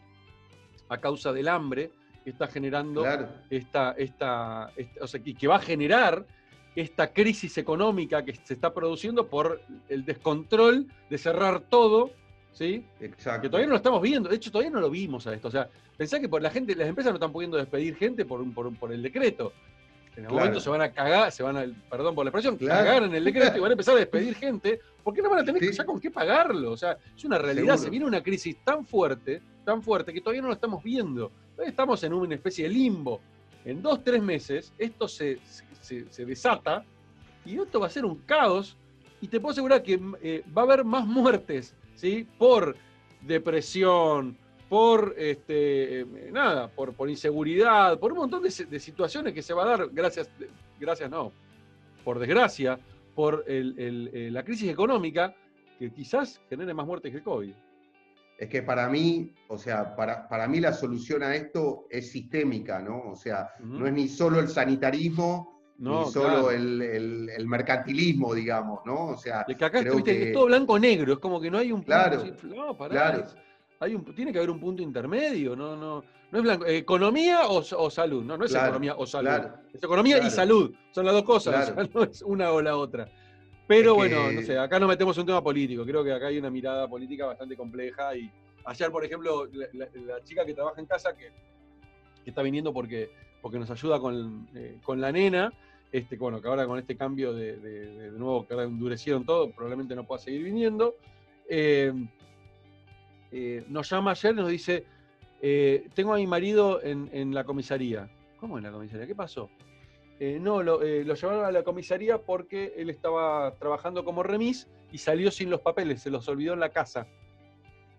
[0.88, 1.90] a causa del hambre
[2.24, 3.04] que está generando
[3.50, 6.26] esta, esta, o sea, y que va a generar
[6.74, 12.10] esta crisis económica que se está produciendo por el descontrol de cerrar todo,
[12.56, 12.84] ¿sí?
[13.00, 13.42] Exacto.
[13.42, 15.48] Que todavía no lo estamos viendo, de hecho todavía no lo vimos a esto.
[15.48, 18.42] O sea, pensá que por la gente, las empresas no están pudiendo despedir gente por,
[18.54, 19.52] por, por el decreto.
[20.16, 23.02] En el momento se van a cagar, se van a, perdón por la expresión, cagar
[23.02, 25.70] en el decreto y van a empezar a despedir gente, porque no van a tener
[25.70, 26.72] ya con qué pagarlo.
[26.72, 30.40] O sea, es una realidad, se viene una crisis tan fuerte, tan fuerte, que todavía
[30.40, 31.30] no lo estamos viendo.
[31.52, 33.20] Todavía estamos en una especie de limbo.
[33.66, 35.38] En dos, tres meses, esto se,
[35.82, 36.84] se, desata
[37.44, 38.74] y esto va a ser un caos.
[39.20, 42.26] Y te puedo asegurar que eh, va a haber más muertes, ¿sí?
[42.38, 42.76] Por
[43.22, 44.36] depresión,
[44.68, 49.64] por este, eh, nada, por, por inseguridad, por un montón de, situaciones que se va
[49.64, 50.30] a dar, gracias,
[50.78, 51.32] gracias no,
[52.04, 52.78] por desgracia,
[53.14, 55.34] por eh, la crisis económica,
[55.78, 57.54] que quizás genere más muertes que el COVID.
[58.38, 62.82] Es que para mí, o sea, para, para mí la solución a esto es sistémica,
[62.82, 63.10] ¿no?
[63.10, 69.08] O sea, no es ni solo el sanitarismo, ni solo el, mercantilismo, digamos, ¿no?
[69.08, 72.76] O sea, que acá es todo blanco-negro, es como que no hay un claro, no,
[72.76, 73.26] claro
[74.14, 76.66] tiene que haber un punto intermedio, no, no, no es blanco.
[76.66, 79.48] Economía o, salud, no, no es economía o salud.
[79.72, 83.08] es economía y salud, son las dos cosas, no es una o la otra.
[83.66, 86.38] Pero bueno, no sé, acá nos metemos en un tema político, creo que acá hay
[86.38, 88.30] una mirada política bastante compleja y
[88.64, 91.32] ayer, por ejemplo, la, chica que trabaja en casa, que,
[92.24, 93.10] está viniendo porque,
[93.42, 95.52] porque nos ayuda con, eh, con la nena,
[95.92, 99.94] este, bueno, que ahora con este cambio de, de, nuevo que ahora endurecieron todo, probablemente
[99.94, 100.96] no pueda seguir viniendo.
[101.48, 101.92] Eh,
[103.32, 104.84] eh, nos llama ayer y nos dice,
[105.40, 108.10] eh, tengo a mi marido en, la comisaría.
[108.40, 109.06] ¿Cómo en la comisaría?
[109.06, 109.48] ¿Qué pasó?
[110.18, 115.50] No, lo, llevaron a la comisaría porque él estaba trabajando como remis y salió sin
[115.50, 117.06] los papeles, se los olvidó en la casa.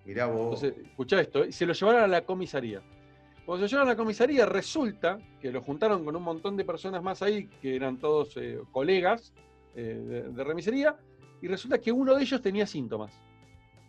[0.03, 0.63] Mirá vos.
[0.63, 2.81] Entonces, escuchá esto, se lo llevaron a la comisaría.
[3.47, 7.01] Cuando se llevaron a la comisaría, resulta que lo juntaron con un montón de personas
[7.01, 8.37] más ahí, que eran todos
[8.73, 9.33] colegas
[9.73, 10.97] de, de remisería,
[11.41, 13.13] y resulta que uno de ellos tenía síntomas.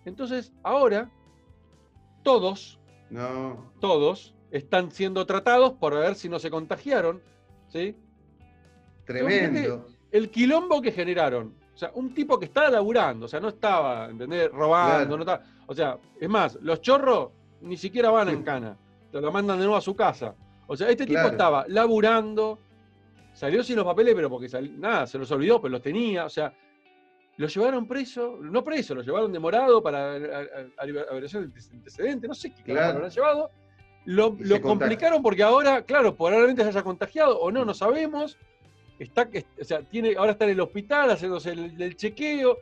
[0.05, 1.11] Entonces, ahora
[2.23, 2.79] todos,
[3.11, 3.73] no.
[3.81, 7.21] todos están siendo tratados por ver si no se contagiaron.
[7.67, 7.97] ¿sí?
[9.05, 9.89] Tremendo.
[10.13, 11.53] El quilombo que generaron.
[11.75, 14.53] O sea, un tipo que estaba laburando, o sea, no estaba, ¿entendés?
[14.53, 15.43] Robando, no estaba.
[15.67, 17.31] O sea, es más, los chorros
[17.61, 18.77] ni siquiera van en cana.
[19.11, 20.35] Te lo mandan de nuevo a su casa.
[20.67, 22.59] O sea, este tipo estaba laburando,
[23.33, 26.27] salió sin los papeles, pero porque nada, se los olvidó, pero los tenía.
[26.27, 26.53] O sea,
[27.39, 30.15] lo llevaron preso, no preso, lo llevaron demorado para
[30.77, 32.99] averiguación de antecedente, no sé qué claro.
[32.99, 33.51] lo han llevado.
[34.05, 38.39] Lo, complicaron porque ahora, claro, probablemente se haya contagiado o no, no sabemos.
[38.99, 39.29] Está,
[39.61, 42.59] o sea, tiene, ahora está en el hospital haciéndose el, chequeo.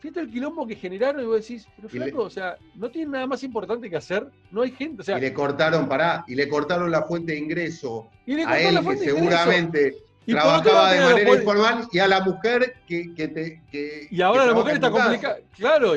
[0.00, 3.26] Fíjate el quilombo que generaron y vos decís, pero flaco, o sea, no tiene nada
[3.26, 5.02] más importante que hacer, no hay gente.
[5.02, 8.08] O sea, y le cortaron, pará, y le cortaron la fuente de ingreso
[8.46, 14.08] a él, que seguramente trabajaba de manera informal y a la mujer que, te.
[14.10, 15.38] y ahora la mujer está complicada.
[15.56, 15.94] Claro,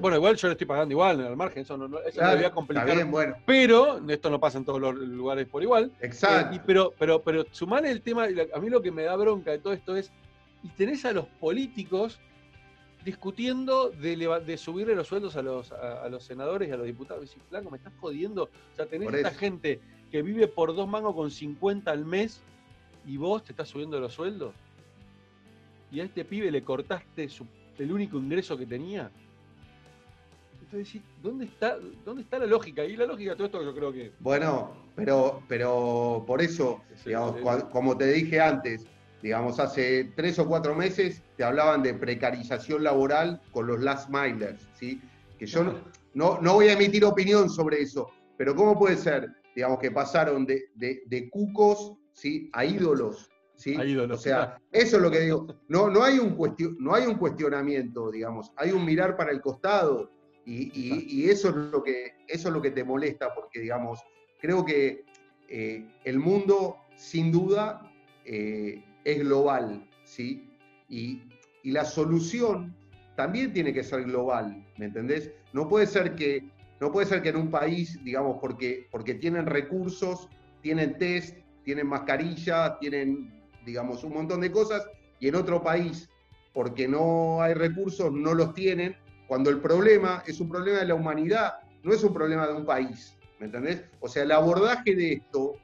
[0.00, 2.50] bueno, igual yo le estoy pagando igual al margen, eso no, eso claro, voy a
[2.50, 3.04] complicar.
[3.06, 3.36] bueno.
[3.46, 5.90] Pero esto no pasa en todos los lugares por igual.
[6.00, 6.56] Exacto.
[6.56, 9.58] Eh, pero, pero, pero sumar el tema, a mí lo que me da bronca de
[9.58, 10.10] todo esto es,
[10.62, 12.20] y tenés a los políticos
[13.06, 17.34] discutiendo de, de subirle los sueldos a los, a, los senadores y a los diputados.
[17.34, 18.44] Y flaco, me estás jodiendo.
[18.44, 19.80] O sea, tenés esta gente
[20.10, 22.42] que vive por dos mangos con 50 al mes
[23.06, 24.52] y vos te estás subiendo los sueldos
[25.90, 27.28] y a este pibe le cortaste
[27.78, 29.10] el único ingreso que tenía.
[30.60, 32.84] Entonces, ¿dónde está, ¿dónde está la lógica?
[32.84, 34.12] Y la lógica de todo esto yo creo que...
[34.18, 37.36] Bueno, pero, pero por eso, digamos,
[37.70, 38.84] como te dije antes,
[39.22, 44.68] digamos, hace tres o cuatro meses te hablaban de precarización laboral con los last milers,
[44.74, 45.00] ¿sí?
[45.38, 45.64] Que yo
[46.14, 50.46] no, no, voy a emitir opinión sobre eso, pero ¿cómo puede ser, digamos, que pasaron
[50.46, 52.50] de, de, de cucos ¿sí?
[52.52, 53.30] a ídolos.
[53.56, 53.76] ¿sí?
[53.76, 55.46] O sea, eso es lo que digo.
[55.68, 56.36] No, no, hay un
[56.78, 60.10] no hay un cuestionamiento, digamos, hay un mirar para el costado
[60.44, 64.00] y, eso, es lo que, eso es lo que te molesta, porque, digamos,
[64.40, 65.04] creo que
[65.48, 67.90] eh, el mundo, sin duda,
[68.24, 70.50] eh, es global, ¿sí?
[70.88, 71.22] Y,
[71.62, 72.74] y, la solución
[73.16, 75.30] también tiene que ser global, ¿me entendés?
[75.52, 76.44] No puede ser que
[76.80, 80.28] no puede ser que en un país, digamos, porque, porque tienen recursos,
[80.60, 83.32] tienen test, tienen mascarilla, tienen,
[83.64, 84.86] digamos, un montón de cosas,
[85.18, 86.10] y en otro país,
[86.52, 88.94] porque no hay recursos, no los tienen,
[89.26, 92.66] cuando el problema es un problema de la humanidad, no es un problema de un
[92.66, 93.84] país, ¿me entendés?
[94.00, 95.54] O sea, el abordaje de esto,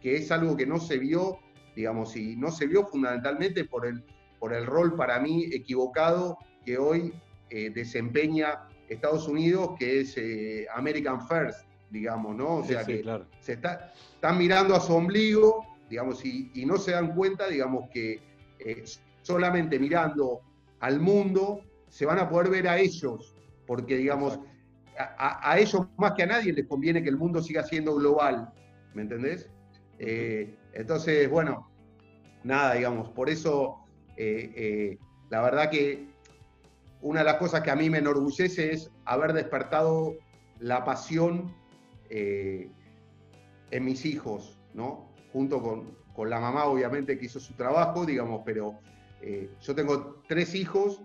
[0.00, 1.38] que es algo que no se vio,
[1.80, 4.04] digamos, y no se vio fundamentalmente por el,
[4.38, 7.14] por el rol para mí equivocado que hoy
[7.48, 11.60] eh, desempeña Estados Unidos, que es eh, American First,
[11.90, 12.56] digamos, ¿no?
[12.56, 13.02] O sea que
[13.40, 18.20] se está, están mirando a su ombligo, digamos, y, no se dan cuenta, digamos, que
[18.58, 18.84] eh,
[19.22, 20.42] solamente mirando
[20.80, 23.34] al mundo se van a poder ver a ellos,
[23.66, 24.38] porque, digamos,
[24.98, 28.52] a, ellos más que a nadie les conviene que el mundo siga siendo global,
[28.92, 29.48] ¿me entendés?
[30.72, 31.69] Entonces, bueno,
[32.44, 33.78] nada, digamos, por eso,
[35.30, 36.10] la verdad que
[37.02, 40.16] una de las cosas que a mí me enorgullece es haber despertado
[40.58, 41.54] la pasión
[42.10, 42.70] eh,
[43.70, 45.10] en mis hijos, ¿no?
[45.32, 48.78] Junto con, la mamá, obviamente, que hizo su trabajo, digamos, pero
[49.22, 51.00] eh, yo tengo tres hijos.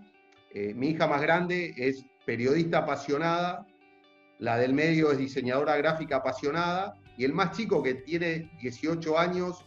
[0.52, 3.66] Eh, mi hija más grande es periodista apasionada,
[4.38, 9.64] la del medio es diseñadora gráfica apasionada, y el más chico que tiene 18 años,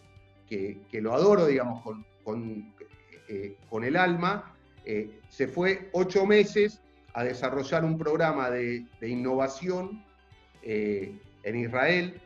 [0.50, 1.84] que, lo adoro, digamos,
[2.24, 2.74] con,
[3.70, 4.56] con el alma,
[4.92, 6.82] eh, se fue ocho meses
[7.14, 10.04] a desarrollar un programa de, innovación
[10.64, 12.20] eh, en Israel.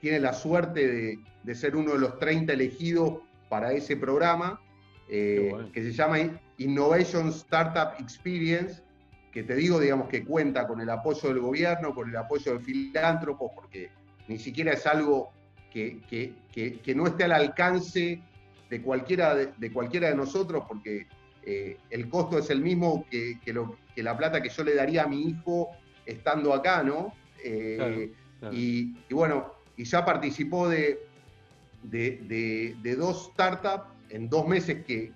[0.00, 3.18] Tiene la suerte de, ser uno de los 30 elegidos
[3.50, 4.60] para ese programa,
[5.10, 8.82] eh, que se llama Innovation Startup Experience,
[9.30, 12.60] que te digo, digamos, que cuenta con el apoyo del gobierno, con el apoyo de
[12.60, 13.90] filántropos, porque
[14.26, 15.32] ni siquiera es algo
[15.72, 18.20] que, no esté al alcance
[18.70, 21.06] de cualquiera de, cualquiera de nosotros, porque
[21.42, 23.38] eh, el costo es el mismo que,
[23.96, 25.70] la plata que yo le daría a mi hijo
[26.04, 27.12] estando acá, ¿no?
[27.44, 28.12] Eh,
[28.50, 31.00] y, bueno, y ya participó de,
[31.82, 35.12] de, dos startups en dos meses que,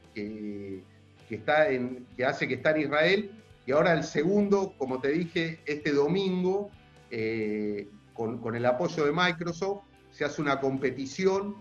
[1.28, 3.30] está en, que hace que está en Israel,
[3.66, 6.70] y ahora el segundo, como te dije, este domingo,
[7.10, 9.84] eh, con, el apoyo de Microsoft,
[10.20, 11.56] se hace una competición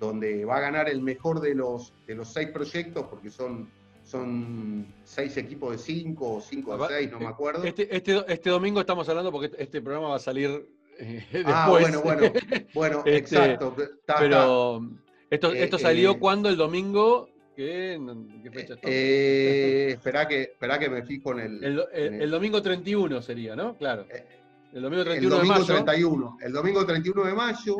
[0.00, 3.70] donde va a ganar el mejor de los, de los seis proyectos, porque son,
[4.02, 7.62] son seis equipos de cinco o cinco de seis, no me acuerdo.
[7.62, 10.68] Este, este, este, domingo estamos hablando porque este programa va a salir
[10.98, 12.32] eh, Ah, bueno, bueno,
[12.74, 13.76] bueno, este, exacto.
[14.18, 14.84] pero
[15.30, 17.28] esto, esto salió eh, cuando el domingo.
[17.54, 18.00] ¿Qué,
[18.42, 18.74] ¿Qué fecha?
[18.82, 23.76] Eh, espera, que, espera que me fijo en el, el, el, domingo 31 sería, ¿no?
[23.76, 24.04] Claro.
[24.10, 24.24] Eh,
[24.72, 25.66] el domingo 31 de mayo.
[25.66, 27.76] 31, el domingo 31 de mayo.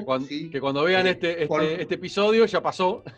[0.51, 3.03] Que cuando, vean eh, este, este, este, episodio ya pasó.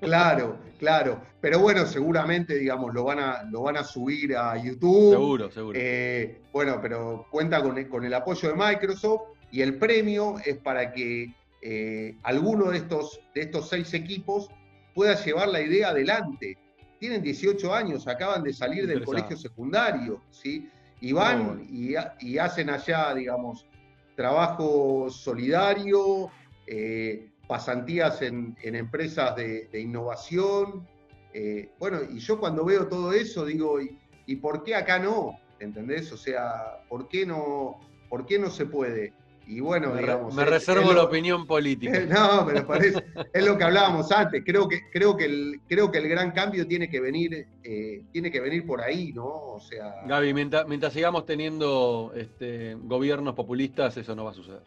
[0.00, 1.22] Claro, claro.
[1.40, 5.12] Pero bueno, seguramente, digamos, lo van a, lo van a subir a YouTube.
[5.12, 5.78] Seguro, seguro.
[5.80, 10.58] Eh, bueno, pero cuenta con el, con el, apoyo de Microsoft y el premio es
[10.58, 14.48] para que eh, alguno de estos, de estos seis equipos
[14.94, 16.58] pueda llevar la idea adelante.
[16.98, 20.68] Tienen 18 años, acaban de salir del colegio secundario, ¿sí?
[21.02, 23.66] Y van y, hacen allá, digamos,
[24.14, 26.30] trabajo solidario,
[26.68, 30.86] eh, pasantías en, empresas de, innovación.
[31.34, 35.40] Eh, bueno, y yo cuando veo todo eso digo, ¿y, por qué acá no?
[35.58, 36.12] ¿Entendés?
[36.12, 39.12] O sea, ¿por qué no, por qué no se puede?
[39.46, 40.34] Y bueno, me, digamos.
[40.34, 42.00] Me reservo la opinión política.
[42.00, 44.42] No, pero parece, es lo que hablábamos antes.
[44.44, 48.30] Creo que, creo que, el, creo que el gran cambio tiene que venir, eh, tiene
[48.30, 49.26] que venir por ahí, ¿no?
[49.26, 50.02] O sea.
[50.06, 54.62] Gaby, mientras, sigamos teniendo este, gobiernos populistas, eso no va a suceder.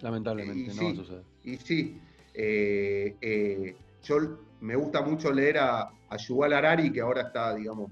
[0.00, 1.22] Lamentablemente, no va a suceder.
[1.44, 2.00] Y sí.
[2.34, 4.16] Eh, eh, yo
[4.60, 7.90] me gusta mucho leer a, a Yuval Harari, que ahora está, digamos,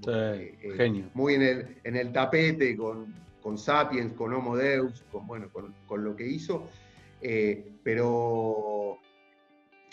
[0.75, 1.09] genio.
[1.13, 6.03] muy en el, en el tapete con con Sapiens, con Homo Deus, con, bueno, con,
[6.03, 6.67] lo que hizo,
[7.21, 8.97] eh, pero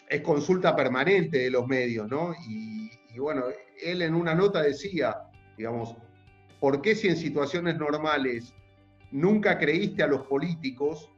[0.08, 2.34] es consulta permanente de los medios, ¿no?
[2.48, 3.44] Y, bueno,
[3.80, 5.18] él en una nota decía,
[5.56, 5.94] digamos,
[6.58, 8.52] ¿por qué si en situaciones normales
[9.12, 11.08] nunca creíste a los políticos,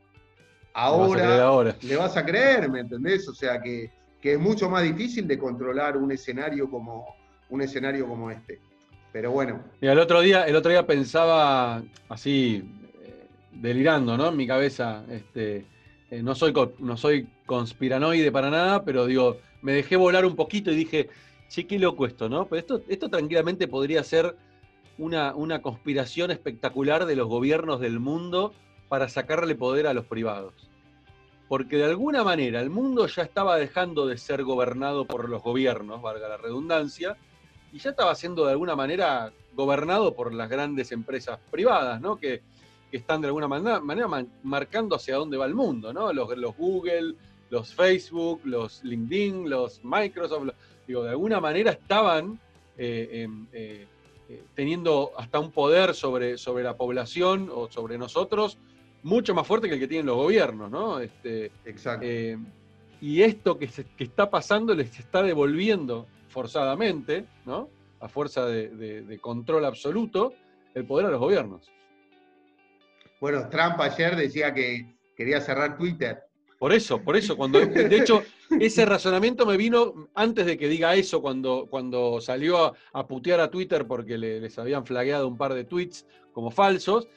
[0.75, 3.27] ahora, le vas a creer, ¿me entendés?
[3.31, 7.07] O sea que, que es mucho más difícil de controlar un escenario como,
[7.49, 8.61] un escenario como este.
[9.13, 9.63] Pero bueno.
[9.81, 12.63] Y el otro día, el otro día pensaba así,
[13.03, 14.29] eh, delirando, ¿no?
[14.29, 15.65] En mi cabeza, este,
[16.11, 20.71] eh, no, soy, no soy conspiranoide para nada, pero digo, me dejé volar un poquito
[20.71, 21.09] y dije,
[21.49, 22.47] sí, qué loco esto, ¿no?
[22.47, 24.37] Pero esto, esto tranquilamente podría ser
[24.99, 28.53] una, una conspiración espectacular de los gobiernos del mundo
[28.89, 30.55] para sacarle poder a los privados.
[31.49, 36.03] Porque de alguna manera el mundo ya estaba dejando de ser gobernado por los gobiernos,
[36.03, 37.17] valga la redundancia,
[37.77, 42.17] y ya estaba siendo de alguna manera gobernado por las grandes empresas privadas, ¿no?
[42.17, 42.43] Que,
[42.91, 44.09] están de alguna manera,
[44.43, 46.11] marcando hacia dónde va el mundo, ¿no?
[46.15, 47.15] Los, los Google,
[47.51, 50.49] los Facebook, los LinkedIn, los Microsoft,
[50.87, 52.41] digo, de alguna manera estaban
[52.79, 53.87] eh, eh,
[54.31, 58.57] eh, teniendo hasta un poder sobre, sobre la población o sobre nosotros
[59.03, 60.99] mucho más fuerte que el que tienen los gobiernos, ¿no?
[61.01, 62.07] Este, Exacto.
[63.03, 66.07] y esto que, se, que está pasando les está devolviendo
[66.37, 67.71] forzadamente, ¿no?
[67.99, 70.35] A fuerza de, control absoluto,
[70.75, 71.73] el poder a los gobiernos.
[73.23, 76.25] Bueno, Trump ayer decía que quería cerrar Twitter.
[76.59, 78.23] Por eso, por eso, cuando, de hecho,
[78.61, 83.51] ese razonamiento me vino antes de que diga eso, cuando, cuando salió a, putear a
[83.51, 87.09] Twitter porque les habían flagueado un par de tweets como falsos.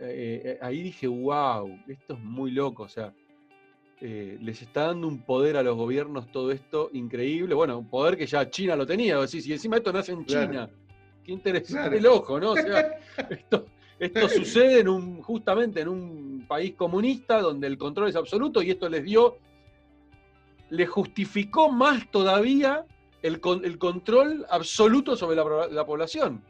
[0.00, 3.12] Eh, eh, ahí dije, wow, esto es muy loco, o sea,
[4.00, 7.54] eh, les está dando un poder a los gobiernos todo esto increíble.
[7.54, 9.18] Bueno, un poder que ya China lo tenía.
[9.32, 10.68] Y encima esto nace en China.
[11.22, 12.52] Qué interesante el ojo, ¿no?
[12.52, 12.98] O sea,
[13.98, 18.70] esto, sucede en un, justamente en un país comunista donde el control es absoluto y
[18.70, 19.38] esto les dio,
[20.70, 22.84] le justificó más todavía
[23.22, 26.42] el, el control absoluto sobre la, población.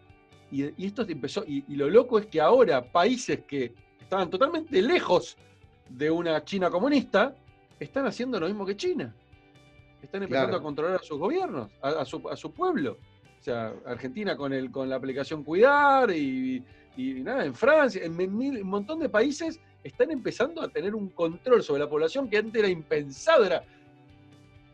[0.50, 5.36] Y, esto empezó, y lo loco es que ahora países que estaban totalmente lejos
[5.88, 7.34] de una China comunista,
[7.78, 9.14] están haciendo lo mismo que China.
[10.02, 12.98] Están empezando a controlar a sus gobiernos, a, su, pueblo.
[13.40, 16.62] O sea, Argentina con, el, con la aplicación Cuidar y,
[16.96, 21.80] nada, en Francia, en, un montón de países están empezando a tener un control sobre
[21.80, 23.64] la población que antes era impensado, era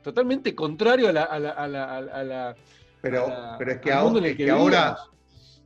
[0.02, 2.56] totalmente contrario a la...
[3.00, 4.96] pero, pero es que, ahora, que ahora,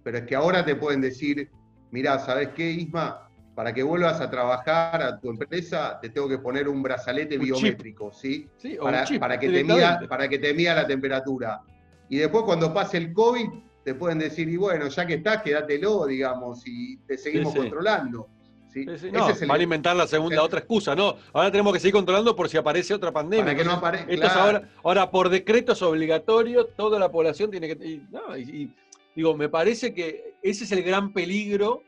[0.02, 1.50] pero es que ahora te pueden decir,
[1.90, 3.23] mira, ¿sabes qué, Isma?
[3.54, 8.12] Para que vuelvas a trabajar a tu empresa, te tengo que poner un brazalete biométrico,
[8.12, 8.48] ¿sí?
[8.80, 11.60] para, para, que te mida, para que te mida la temperatura.
[12.08, 13.48] Y después cuando pase el COVID,
[13.84, 18.28] te pueden decir, y bueno, ya que estás, quédatelo, digamos, y te seguimos controlando.
[18.72, 18.86] ¿sí?
[19.12, 21.16] No, van a inventar la segunda, otra excusa, ¿no?
[21.32, 23.44] Ahora tenemos que seguir controlando por si aparece otra pandemia.
[23.44, 24.42] Para que no aparezca.
[24.42, 28.02] ahora, ahora, por decreto es obligatorio, toda la población tiene que.
[28.38, 28.70] y,
[29.14, 31.82] digo, me parece que ese es el gran peligro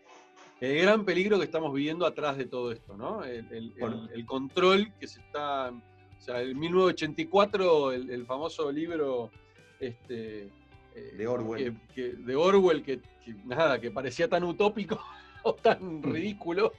[0.60, 3.22] el gran peligro que estamos viviendo atrás de todo esto, ¿no?
[3.24, 3.44] El,
[4.26, 5.70] control que se está.
[5.70, 9.30] O sea, en 1984, el, famoso libro
[9.78, 10.44] este,
[10.94, 11.76] eh, de Orwell.
[11.94, 13.00] Que, de Orwell, que,
[13.44, 14.98] nada, que parecía tan utópico
[15.42, 16.02] o tan mm.
[16.02, 16.72] ridículo.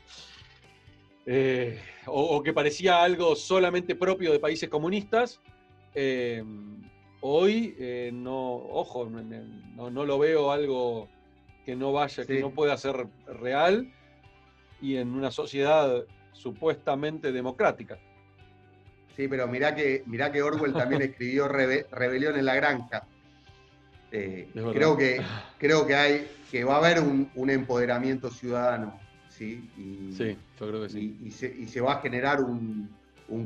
[1.25, 5.39] Eh, o, que parecía algo solamente propio de países comunistas.
[5.93, 6.43] Eh,
[7.21, 7.75] hoy,
[8.13, 11.09] no, ojo, no, no lo veo algo
[11.67, 13.91] que no vaya, que no pueda ser real
[14.81, 17.99] y en una sociedad supuestamente democrática.
[19.17, 23.05] Sí, pero mirá que, mirá que Orwell también escribió Rebelión en la Granja.
[24.13, 25.21] Eh, creo, que,
[25.57, 28.97] creo que, hay, que va a haber un, empoderamiento ciudadano.
[29.27, 29.69] ¿sí?
[29.75, 31.19] Y, sí, yo creo que sí.
[31.21, 32.89] Y, se, va a generar un,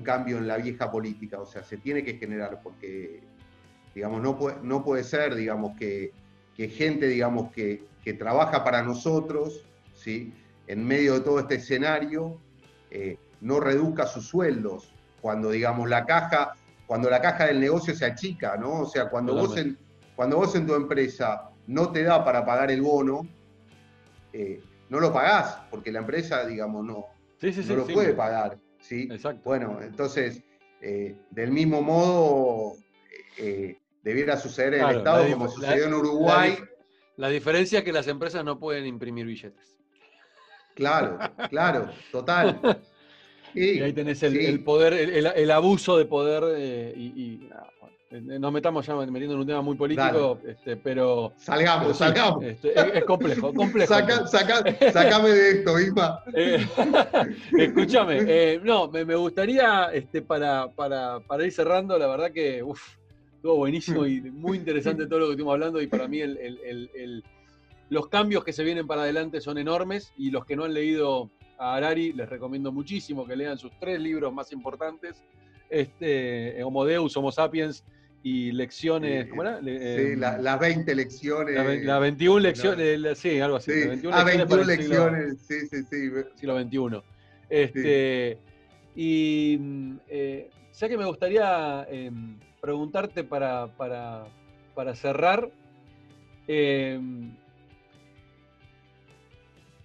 [0.04, 1.40] cambio en la vieja política.
[1.40, 3.22] O sea, se tiene que generar porque,
[3.96, 6.12] digamos, no puede, no puede ser, digamos, que,
[6.56, 10.34] que gente, digamos, que, que trabaja para nosotros, ¿sí?
[10.68, 12.38] en medio de todo este escenario,
[12.90, 16.54] eh, no reduzca sus sueldos, cuando digamos la caja,
[16.88, 18.82] cuando la caja del negocio se achica, ¿no?
[18.82, 19.78] O sea, cuando vos, en,
[20.16, 23.28] cuando vos en tu empresa no te da para pagar el bono,
[24.34, 27.06] eh, no lo pagás, porque la empresa, digamos, no,
[27.42, 28.58] no lo puede pagar.
[28.80, 29.10] ¿sí?
[29.44, 30.42] Bueno, entonces,
[30.82, 32.78] eh, del mismo modo,
[34.04, 36.58] debiera suceder en el Estado como sucedió en Uruguay.
[36.58, 36.71] La
[37.30, 39.78] diferencia es que las empresas no pueden imprimir billetes.
[40.76, 41.20] Claro,
[41.50, 42.60] claro, total.
[43.54, 47.68] y ahí tenés el, poder, el, abuso de poder eh, y, ah,
[48.12, 51.32] nos metamos ya metiendo en un tema muy político, este, pero...
[51.38, 52.44] Salgamos, salgamos.
[52.44, 53.94] Este, es, complejo, complejo.
[54.28, 56.22] sacame de esto, Isma.
[56.34, 56.66] Eh,
[57.58, 62.62] escúchame, eh, no, me, gustaría, este, para, para, para, ir cerrando, la verdad que,
[63.42, 66.20] Estuvo buenísimo y muy interesante todo lo que estuvimos hablando y para mí
[67.90, 71.32] los cambios que se vienen para adelante son enormes y los que no han leído
[71.58, 75.24] a Harari les recomiendo muchísimo que lean sus tres libros más importantes,
[75.72, 77.84] este, Homo Deus, Homo Sapiens
[78.22, 79.60] y lecciones, ¿cómo era?
[79.60, 81.84] sí, eh, las 20 lecciones.
[81.84, 83.72] Las 21 lecciones, sí, algo así.
[83.72, 83.88] Sí.
[83.88, 86.12] 21 ah, 21 lecciones, sí, sí, sí.
[86.36, 87.02] Siglo XXI.
[87.50, 88.38] Este,
[88.96, 89.60] Y
[90.10, 90.52] eh,
[90.82, 95.52] ya que me gustaría em, preguntarte para, para, cerrar.
[96.48, 97.38] Em,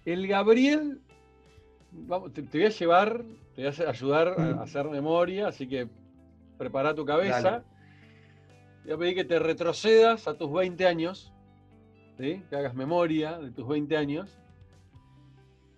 [0.05, 0.99] el Gabriel,
[2.33, 3.23] te, voy a llevar,
[3.55, 4.59] te voy a ayudar a, mm.
[4.59, 5.87] hacer memoria, así que
[6.57, 7.63] prepara tu cabeza.
[8.83, 11.31] voy a pedir que te retrocedas a tus 20 años,
[12.17, 14.35] que hagas memoria de tus 20 años,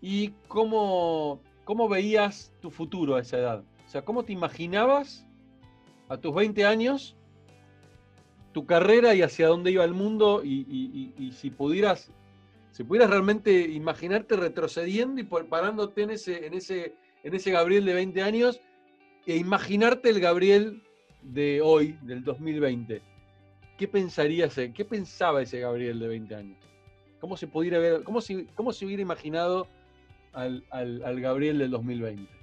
[0.02, 3.64] y cómo, cómo veías tu futuro a esa edad.
[3.90, 5.26] O sea, cómo te imaginabas
[6.10, 7.18] a tus 20 años
[8.52, 12.12] tu carrera y hacia dónde iba el mundo y, si pudieras
[12.70, 17.96] si pudieras realmente imaginarte retrocediendo y parándote en ese, en ese, en ese Gabriel de
[17.96, 18.62] 20 años
[19.26, 20.84] e imaginarte el Gabriel
[21.24, 23.02] de hoy, del 2020,
[23.76, 26.60] ¿qué pensaría qué pensaba ese Gabriel de 20 años?
[27.20, 29.68] ¿Cómo se pudiera ver, cómo se, cómo se hubiera imaginado
[30.34, 30.64] al,
[31.20, 32.39] Gabriel del 2020?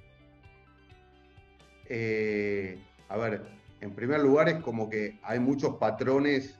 [1.89, 2.79] Eh,
[3.09, 3.41] a ver,
[3.81, 6.59] en primer lugar es como que hay muchos patrones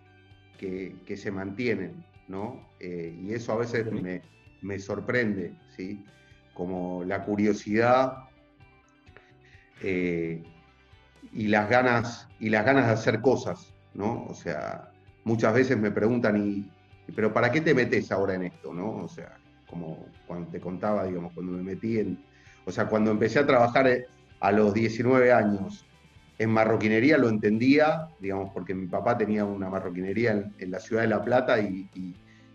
[0.57, 2.67] que, se mantienen, ¿no?
[2.79, 3.85] Eh, y eso a veces
[4.61, 6.03] me, sorprende, ¿sí?
[6.53, 8.29] Como la curiosidad
[9.83, 10.43] eh,
[11.31, 14.25] y, las ganas, y las ganas de hacer cosas, ¿no?
[14.25, 14.91] O sea,
[15.23, 16.71] muchas veces me preguntan, y,
[17.15, 18.95] ¿pero para qué te metes ahora en esto, no?
[19.03, 19.37] O sea,
[19.69, 22.17] como cuando te contaba, digamos, cuando me metí en...
[22.65, 23.87] O sea, cuando empecé a trabajar
[24.39, 25.87] a los 19 años
[26.39, 31.07] en marroquinería lo entendía, digamos, porque mi papá tenía una marroquinería en, la ciudad de
[31.07, 31.89] La Plata y,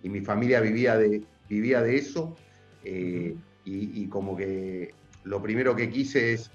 [0.04, 2.36] mi familia vivía de, vivía de eso.
[2.84, 4.92] Eh, y, como que
[5.24, 6.50] lo primero que quise es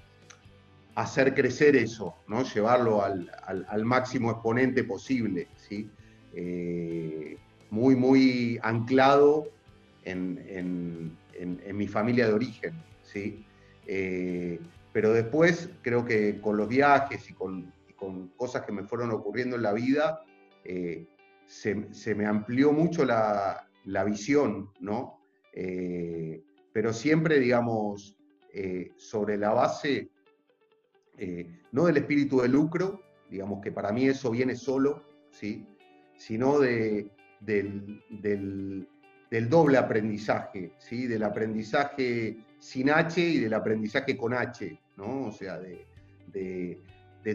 [0.94, 2.44] hacer crecer eso, ¿no?
[2.44, 5.88] llevarlo al, máximo exponente posible, ¿sí?
[6.34, 7.38] Eh,
[7.70, 9.48] muy, muy anclado
[10.04, 11.16] en,
[11.72, 12.74] mi familia de origen.
[13.02, 13.44] ¿sí?
[13.86, 14.58] Eh,
[14.98, 17.72] pero después creo que con los viajes y con,
[18.36, 20.24] cosas que me fueron ocurriendo en la vida,
[20.64, 21.06] eh,
[21.46, 21.76] se,
[22.16, 23.64] me amplió mucho la,
[24.04, 25.20] visión, ¿no?
[25.52, 26.42] Eh,
[26.72, 28.16] pero siempre, digamos,
[28.52, 30.10] eh, sobre la base,
[31.70, 35.64] no del espíritu de lucro, digamos que para mí eso viene solo, ¿sí?
[36.16, 38.02] Sino de, del,
[39.30, 41.06] del doble aprendizaje, ¿sí?
[41.06, 45.28] del aprendizaje sin H y del aprendizaje con H, ¿no?
[45.28, 46.80] O sea, de,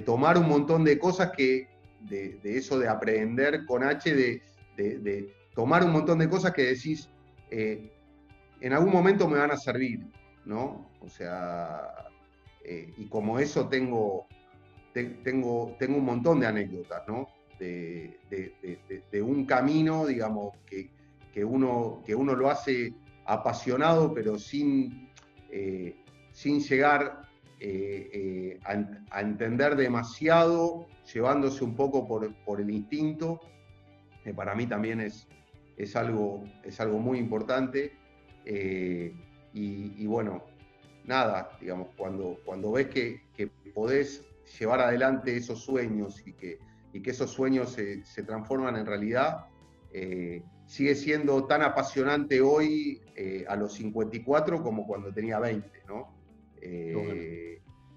[0.05, 1.69] tomar un montón de cosas que,
[2.01, 7.09] de, eso de aprender con H, de, tomar un montón de cosas que decís,
[7.49, 7.91] eh,
[8.59, 10.05] en algún momento me van a servir,
[10.45, 10.89] ¿no?
[10.99, 11.89] O sea,
[12.63, 14.27] eh, y como eso tengo,
[14.93, 17.27] tengo, tengo un montón de anécdotas, ¿no?
[17.59, 18.19] De,
[19.21, 20.91] un camino, digamos, que,
[21.31, 22.93] que uno, que uno lo hace
[23.25, 25.09] apasionado, pero sin,
[25.49, 25.95] eh,
[26.31, 27.22] sin llegar
[27.65, 28.59] eh, eh,
[29.09, 33.39] a, entender demasiado, llevándose un poco por, el instinto,
[34.23, 35.27] que para mí también es,
[35.77, 37.93] es, algo, es algo muy importante.
[39.53, 40.43] Y, bueno,
[41.05, 43.21] nada, digamos, cuando, cuando ves que,
[43.73, 44.23] podés
[44.59, 46.59] llevar adelante esos sueños y que,
[46.91, 49.45] y que esos sueños se, se transforman en realidad,
[50.65, 56.13] sigue siendo tan apasionante hoy eh, a los 54 como cuando tenía 20, ¿no?
[56.61, 57.52] Eh,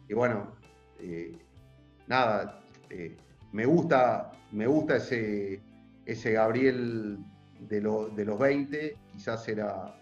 [0.09, 0.55] y bueno,
[1.01, 1.37] eh,
[2.07, 2.61] nada,
[3.53, 5.61] me gusta, me gusta ese,
[6.05, 7.19] ese Gabriel
[7.61, 7.81] de,
[8.15, 9.99] de, los 20, quizás era,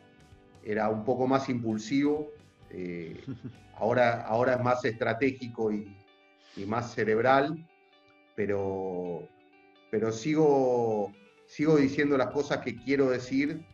[0.63, 2.31] era un poco más impulsivo,
[3.77, 5.97] ahora, ahora es más estratégico y,
[6.57, 7.65] y más cerebral,
[8.35, 9.29] pero,
[9.91, 11.13] pero sigo
[11.47, 13.65] sigo diciendo las cosas que quiero decir,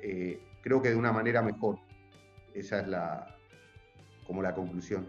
[0.00, 1.78] eh, creo que de una manera mejor.
[2.54, 3.36] Esa es la
[4.32, 5.06] como la conclusión.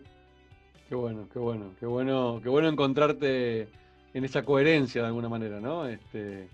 [0.89, 3.69] Qué bueno, qué bueno, qué bueno, qué bueno encontrarte
[4.13, 5.87] en esa coherencia de alguna manera, ¿no?
[5.87, 6.49] Este,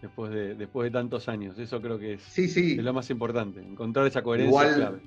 [0.00, 1.58] después de, después de tantos años.
[1.58, 2.76] Eso creo que es, sí, sí.
[2.76, 5.02] lo más importante, encontrar esa coherencia Igual,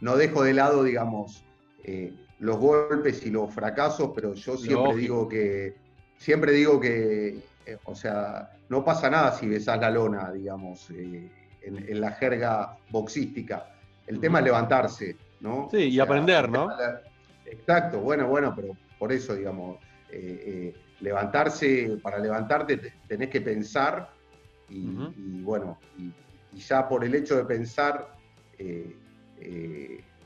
[0.00, 1.44] No dejo de lado, digamos,
[1.82, 5.76] eh, los golpes y los fracasos, pero yo siempre digo que
[6.16, 11.30] siempre digo que eh, o sea, no pasa nada si besás la lona, digamos, eh,
[11.62, 13.74] en, la jerga boxística.
[14.06, 15.68] El tema es levantarse, ¿no?
[15.70, 16.68] Sí, y aprender, ¿no?
[17.44, 19.78] Exacto, bueno, bueno, pero por eso, digamos,
[20.10, 24.10] eh, levantarse, para levantarte tenés que pensar
[24.68, 26.12] y, bueno, y,
[26.58, 28.14] ya por el hecho de pensar,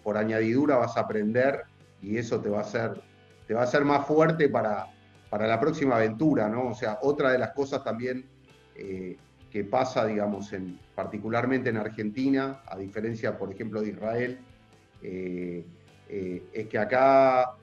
[0.03, 1.65] por añadidura vas a aprender
[2.01, 3.03] y eso te va a hacer,
[3.47, 4.87] te va a hacer más fuerte para,
[5.31, 6.69] para la próxima aventura, ¿no?
[6.69, 8.25] O sea, otra de las cosas también
[8.75, 9.17] eh,
[9.51, 14.39] que pasa, digamos, en, particularmente en Argentina, a diferencia, por ejemplo, de Israel,
[15.03, 15.65] eh,
[16.09, 17.57] eh, es que acá,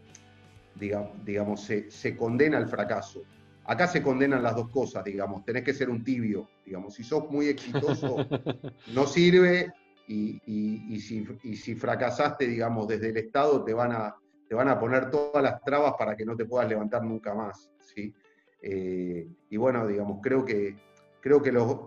[0.76, 3.24] digamos, se, condena el fracaso.
[3.66, 7.30] Acá se condenan las dos cosas, digamos, tenés que ser un tibio, digamos, si sos
[7.32, 8.18] muy exitoso,
[8.94, 9.74] no sirve,
[10.08, 14.16] y, y, si, y si fracasaste, digamos, desde el Estado, te van a
[14.48, 17.72] te van a poner todas las trabas para que no te puedas levantar nunca más.
[17.80, 18.14] ¿sí?
[18.62, 20.76] Eh, y bueno, digamos, creo que,
[21.22, 21.78] creo que los,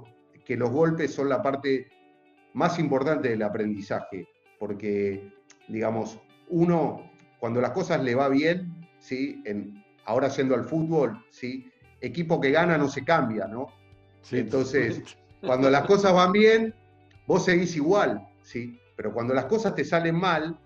[0.44, 1.88] que los golpes son la parte
[2.55, 4.28] más importante del aprendizaje,
[4.59, 5.32] porque,
[5.68, 7.02] digamos, uno,
[7.38, 9.42] cuando las cosas le va bien, ¿sí?
[9.44, 11.70] En, ahora yendo al fútbol, ¿sí?
[12.00, 13.68] equipo que gana no se cambia, ¿no?
[14.30, 15.02] Entonces,
[15.40, 16.74] cuando las cosas van bien,
[17.26, 18.78] vos seguís igual, ¿sí?
[18.96, 20.58] Pero cuando las cosas te salen mal,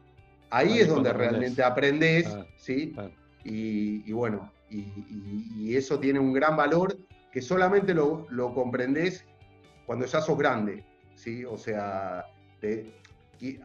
[0.51, 2.27] ahí es donde realmente aprendés,
[2.57, 2.95] ¿sí?
[3.45, 6.97] Y, bueno, y, eso tiene un gran valor
[7.33, 9.25] que solamente lo, lo comprendés
[9.87, 10.85] cuando ya sos grande,
[11.15, 11.45] ¿sí?
[11.45, 12.27] O sea,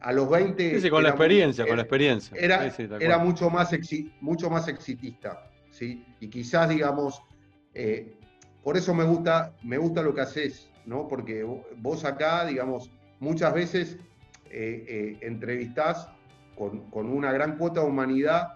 [0.02, 0.80] a los 20...
[0.82, 2.36] Sí, con la experiencia, con la experiencia.
[2.40, 3.72] Era, era mucho, más
[4.22, 6.06] mucho más exitista, ¿sí?
[6.20, 7.22] Y quizás, digamos,
[7.74, 8.16] eh,
[8.64, 11.08] por eso me gusta, me gusta lo que haces, ¿no?
[11.08, 11.46] Porque
[11.78, 13.98] vos acá, digamos, muchas veces
[14.50, 16.10] eh, eh, entrevistás
[16.56, 18.56] con, una gran cuota de humanidad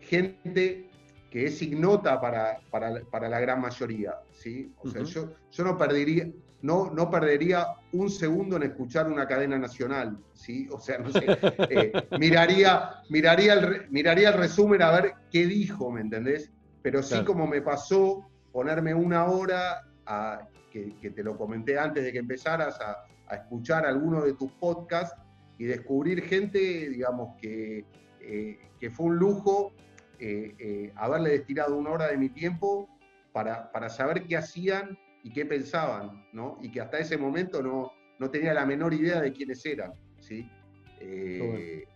[0.00, 0.88] gente
[1.30, 4.72] que es ignota para, para, la gran mayoría, ¿sí?
[4.78, 6.30] O sea, yo, yo no perdería,
[6.62, 10.68] no, no perdería un segundo en escuchar una cadena nacional, ¿sí?
[10.70, 11.26] O sea, no sé,
[12.18, 16.50] miraría, miraría, el, miraría el resumen a ver qué dijo, ¿me entendés?
[16.80, 22.12] Pero sí como me pasó ponerme una hora, a, que, te lo comenté antes de
[22.12, 25.16] que empezaras, a, escuchar alguno de tus podcasts
[25.56, 27.86] y descubrir gente, digamos, que,
[28.20, 29.72] eh, que fue un lujo
[30.18, 32.90] eh, eh, haberle destinado una hora de mi tiempo
[33.32, 36.58] para, para, saber qué hacían y qué pensaban, ¿no?
[36.62, 40.48] Y que hasta ese momento no, no tenía la menor idea de quiénes eran, ¿sí?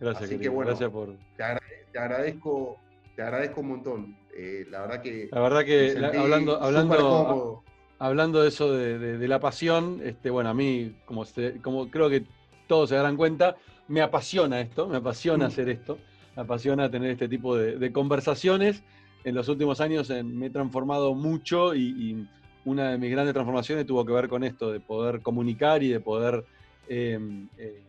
[0.01, 1.15] gracias, así que bueno, gracias por...
[1.37, 2.77] te, agradezco,
[3.15, 4.17] te agradezco un montón.
[4.37, 5.29] Eh, la verdad que.
[5.31, 7.63] La verdad que hablando, hablando,
[7.99, 11.25] hablando de eso de, la pasión, este, bueno, a mí, como,
[11.63, 12.25] como creo que
[12.67, 13.57] todos se darán cuenta,
[13.89, 15.49] me apasiona esto, me apasiona mm.
[15.49, 15.99] hacer esto,
[16.35, 18.83] me apasiona tener este tipo de, conversaciones.
[19.25, 22.29] En los últimos años me he transformado mucho y,
[22.67, 26.01] una de mis grandes transformaciones tuvo que ver con esto, de poder comunicar y de
[26.01, 26.45] poder
[26.89, 27.83] em, eh,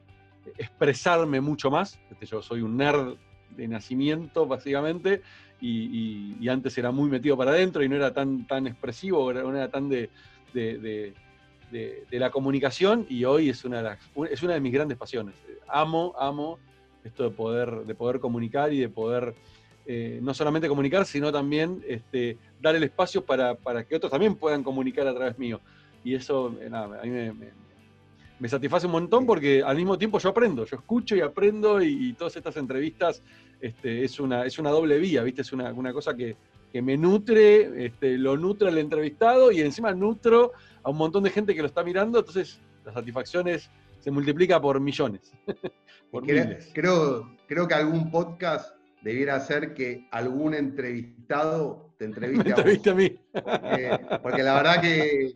[0.58, 2.00] expresarme mucho más.
[2.12, 3.16] Este, yo soy un nerd
[3.56, 5.24] de nacimiento, básicamente,
[5.60, 9.70] y, antes era muy metido para adentro y no era tan, tan expresivo, no era
[9.70, 10.12] tan de,
[10.54, 11.14] de,
[12.12, 13.98] la comunicación y hoy es una, de
[14.32, 15.36] es una de mis grandes pasiones.
[15.68, 16.60] Amo, amo
[17.04, 19.34] esto de poder, de poder comunicar y de poder
[19.88, 23.56] eh, no solamente comunicar, sino también este, dar el espacio para,
[23.88, 25.62] que otros también puedan comunicar a través mío.
[26.04, 27.10] Y eso, eh, a mí
[28.40, 32.14] me, satisface un montón porque al mismo tiempo yo aprendo, yo escucho y aprendo y
[32.14, 33.24] todas estas entrevistas
[33.62, 35.42] este, es, una, es una doble vía, ¿viste?
[35.42, 36.36] Es una, cosa que,
[36.74, 40.52] me nutre, este, lo nutre al entrevistado y encima nutro
[40.84, 43.48] a un montón de gente que lo está mirando, entonces la satisfacción
[44.00, 45.34] se multiplica por millones.
[46.74, 52.52] creo, creo, que algún podcast debiera ser que algún entrevistado te entreviste,
[52.90, 53.20] a, mí.
[54.22, 55.34] Porque, la verdad que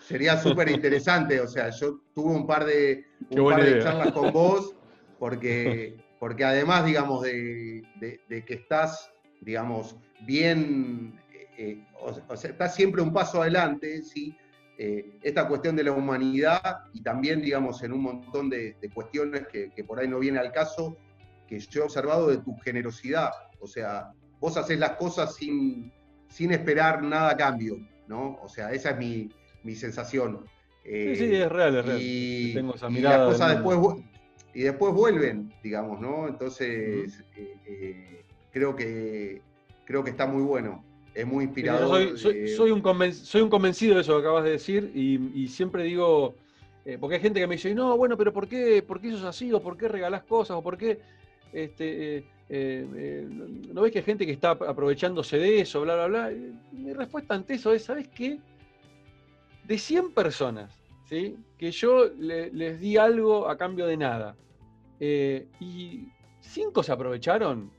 [0.00, 1.40] sería súper interesante.
[1.40, 4.74] O sea, yo tuve un par de, un par de charlas con vos
[5.18, 11.20] porque porque además, digamos, de, que estás, digamos, bien,
[11.58, 14.34] eh, o, sea, estás siempre un paso adelante, ¿sí?
[14.78, 19.84] Eh, esta cuestión de la humanidad y también, digamos, en un montón de, cuestiones que,
[19.84, 20.96] por ahí no viene al caso,
[21.54, 23.30] que yo he observado de tu generosidad.
[23.60, 25.92] O sea, vos haces las cosas sin,
[26.28, 27.76] sin esperar nada a cambio,
[28.06, 28.38] ¿no?
[28.42, 30.44] O sea, esa es mi, sensación.
[30.84, 31.98] sí, sí, es real, es real.
[32.00, 33.78] Y, Tengo esa mirada las cosas después
[34.52, 36.28] y después vuelven, digamos, ¿no?
[36.28, 39.42] Entonces, eh, eh, creo, que,
[39.84, 40.84] creo que está muy bueno.
[41.12, 42.18] Es muy inspirador.
[42.18, 46.34] soy, un soy un convencido de eso que acabas de decir y, siempre digo,
[46.84, 49.18] eh, porque hay gente que me dice, no, bueno, pero ¿por qué, por qué eso
[49.18, 49.52] es así?
[49.52, 50.56] ¿O por qué regalás cosas?
[50.56, 50.98] ¿O por qué
[51.54, 52.24] este,
[53.72, 56.32] no ves que hay gente que está aprovechándose de eso, bla, bla, bla?
[56.72, 58.38] Mi respuesta ante eso es, ¿sabes qué?
[59.64, 60.78] De 100 personas,
[61.08, 61.36] ¿sí?
[61.56, 64.36] que yo les di algo a cambio de nada,
[65.00, 66.08] eh, y
[66.40, 67.70] cinco se aprovecharon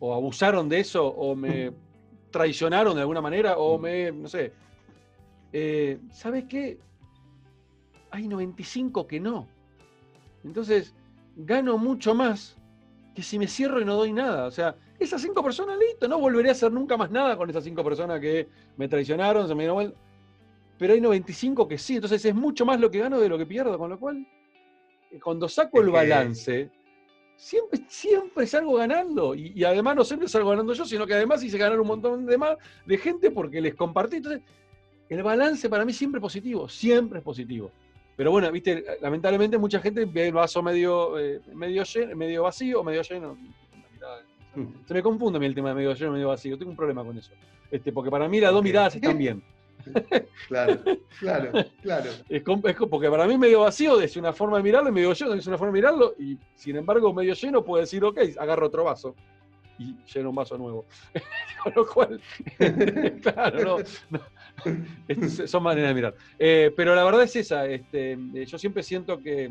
[0.00, 1.72] o abusaron de eso o me
[2.30, 4.52] traicionaron de alguna manera o me, no sé.
[5.52, 6.78] Eh, ¿Sabes qué?
[8.10, 9.48] Hay 95 que no.
[10.44, 10.94] Entonces,
[11.36, 12.57] gano mucho más
[13.18, 14.46] que si me cierro y no doy nada.
[14.46, 17.64] O sea, esas cinco personas, listo, no volveré a hacer nunca más nada con esas
[17.64, 18.46] cinco personas que
[18.76, 19.92] me traicionaron, se me dieron
[20.78, 23.44] Pero hay 95 que sí, entonces es mucho más lo que gano de lo que
[23.44, 24.24] pierdo, con lo cual
[25.20, 26.70] cuando saco el balance,
[27.34, 29.34] siempre, siempre salgo ganando.
[29.34, 32.38] Y, además no siempre salgo ganando yo, sino que además hice ganar un montón de
[32.38, 34.18] más de gente porque les compartí.
[34.18, 34.42] Entonces,
[35.08, 37.72] el balance para mí siempre es positivo, siempre es positivo.
[38.18, 41.84] Pero bueno, viste, lamentablemente mucha gente ve el vaso medio, eh, medio,
[42.16, 43.38] medio vacío o medio lleno.
[44.88, 46.58] Se me confunde a mí el tema de medio lleno y medio vacío.
[46.58, 47.30] Tengo un problema con eso.
[47.70, 49.42] Este, porque para mí las dos miradas están bien.
[50.48, 50.80] Claro,
[51.20, 52.10] claro, claro.
[52.28, 55.34] Es, es porque para mí medio vacío es una forma de mirarlo y medio lleno
[55.34, 56.14] es una forma de mirarlo.
[56.18, 59.14] Y sin embargo, medio lleno puede decir, ok, agarro otro vaso
[59.78, 60.84] y lleno un vaso nuevo.
[61.62, 62.20] Con lo cual,
[63.22, 64.20] claro, no, no.
[65.08, 66.14] Es- son maneras de mirar.
[66.38, 67.66] Eh, pero la verdad es esa.
[67.66, 69.50] Este, eh, yo siempre siento que.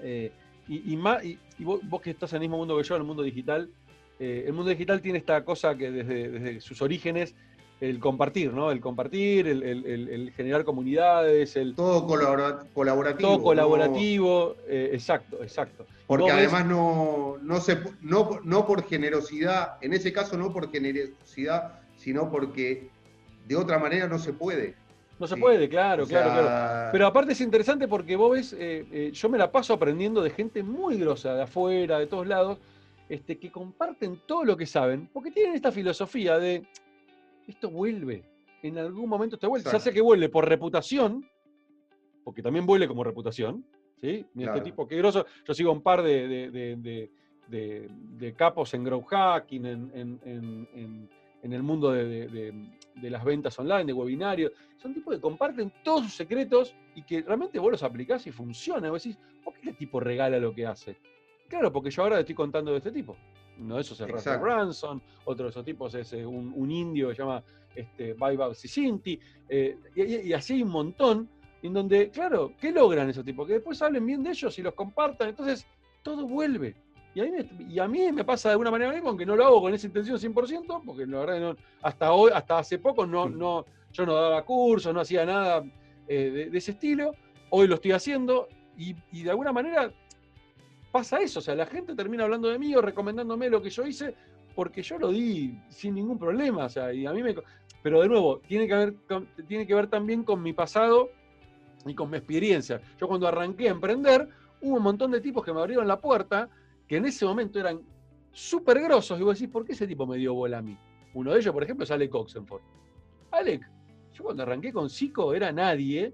[0.00, 0.32] eh,
[0.68, 2.96] y, y más, y, y vos, vos que estás en el mismo mundo que yo,
[2.96, 3.70] en el mundo digital,
[4.18, 7.34] eh, el mundo digital tiene esta cosa que desde, desde sus orígenes,
[7.80, 8.70] el compartir, ¿no?
[8.70, 13.28] El compartir, el, el- el- el generar comunidades, el Todo colabora- colaborativo.
[13.28, 13.44] todo ¿no?
[13.44, 15.86] colaborativo, exacto, exacto.
[16.06, 20.70] Porque ves- además no, no, se, no, no por generosidad, en ese caso no por
[20.72, 22.88] generosidad, sino porque
[23.46, 24.74] de otra manera no se puede.
[25.18, 25.40] no se sí.
[25.40, 26.88] puede, claro, O sea, claro, claro.
[26.92, 30.30] Pero aparte es interesante porque vos ves, eh, eh, yo me la paso aprendiendo de
[30.30, 32.58] gente muy grosa, de afuera, de todos lados,
[33.08, 36.64] este, que comparten todo lo que saben, porque tienen esta filosofía de
[37.46, 38.24] esto vuelve,
[38.62, 39.84] en algún momento te vuelve, Exacto.
[39.84, 41.24] sea que vuelve por reputación,
[42.24, 43.64] porque también vuelve como reputación,
[44.00, 44.26] ¿sí?
[44.34, 44.58] Mira Claro.
[44.58, 47.10] este tipo, qué groso, yo sigo un par de, de- de-
[48.18, 51.10] de- capos en growth hacking, en, en- en- en-
[51.42, 55.20] en el mundo de, de- de- de las ventas online, de webinarios, son tipos que
[55.20, 58.90] comparten todos sus secretos y que realmente vos los aplicás y funciona.
[58.90, 60.96] Vos decís, ¿por qué este tipo regala lo que hace?
[61.48, 63.16] Claro, porque yo ahora te estoy contando de este tipo.
[63.58, 64.32] Uno de esos es Russell.
[64.42, 67.42] Branson, otro de esos tipos es eh, un, un indio que se llama
[67.74, 69.18] este, Vaibhav Sisinti,
[69.48, 71.28] eh, y, y- y así hay un montón,
[71.62, 73.46] en donde, claro, ¿qué logran esos tipos?
[73.46, 75.66] Que después hablen bien de ellos y los compartan, entonces
[76.02, 76.76] todo vuelve.
[77.16, 79.36] Y a, mí me, y a mí me pasa de alguna manera mismo, aunque no
[79.36, 82.78] lo hago con esa intención 100%, porque la verdad que no- hasta hoy, hasta hace
[82.78, 85.64] poco no, no, yo no daba cursos, no hacía nada
[86.06, 87.14] eh, de, de ese estilo,
[87.48, 89.90] hoy lo estoy haciendo y, y de alguna manera
[90.92, 93.86] pasa eso, o sea, la gente termina hablando de mí o recomendándome lo que yo
[93.86, 94.14] hice
[94.54, 97.34] porque yo lo di sin ningún problema, o sea, y a mí me...
[97.82, 98.94] Pero de nuevo, tiene que, ver,
[99.48, 101.08] tiene que ver también con mi pasado
[101.86, 102.80] y con mi experiencia.
[103.00, 104.28] Yo cuando arranqué a emprender,
[104.60, 106.50] hubo un montón de tipos que me abrieron la puerta,
[106.86, 107.80] que en ese momento eran
[108.32, 110.76] súper grosos, y vos decís, ¿por qué ese tipo me dio bola a mí?
[111.14, 112.60] Uno de ellos, por ejemplo, es Alec Oxenford.
[113.30, 113.68] Alec,
[114.12, 116.12] yo cuando arranqué con Zico era nadie,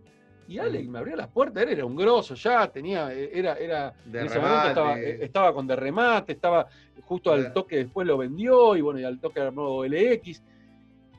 [0.49, 4.27] y Alec me abrió las puertas, era un grosso ya, tenía, era, era, De en
[4.27, 6.67] ese momento estaba, eh, estaba con de remate, estaba
[7.05, 10.43] justo al toque, después lo vendió, y bueno, y al toque armó LX.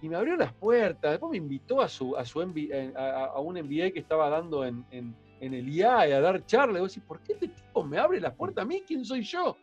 [0.02, 3.40] Y me abrió las puertas, después me invitó a, su, a, su MBA, a, a
[3.40, 6.80] un MBA que estaba dando en, en, en el IAE a dar charla.
[6.80, 8.84] Y vos decís, ¿por qué este tipo me abre las puertas a mí?
[8.86, 9.58] ¿Quién soy yo?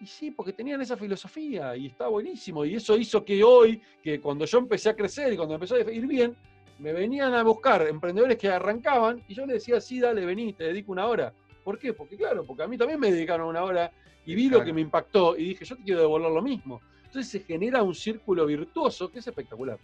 [0.00, 2.64] Y sí, porque tenían esa filosofía y está buenísimo.
[2.64, 5.80] Y eso hizo que hoy, que cuando yo empecé a crecer y cuando empezó a
[5.80, 6.36] ir bien,
[6.78, 10.64] me venían a buscar emprendedores que arrancaban y yo les decía, sí, dale, vení, te
[10.64, 11.32] dedico una hora.
[11.62, 11.92] ¿Por qué?
[11.94, 13.90] Porque claro, porque a mí también me dedicaron una hora
[14.26, 16.80] y vi lo que me impactó y dije, yo te quiero devolver lo mismo.
[17.04, 19.78] Entonces se genera un círculo virtuoso que es espectacular.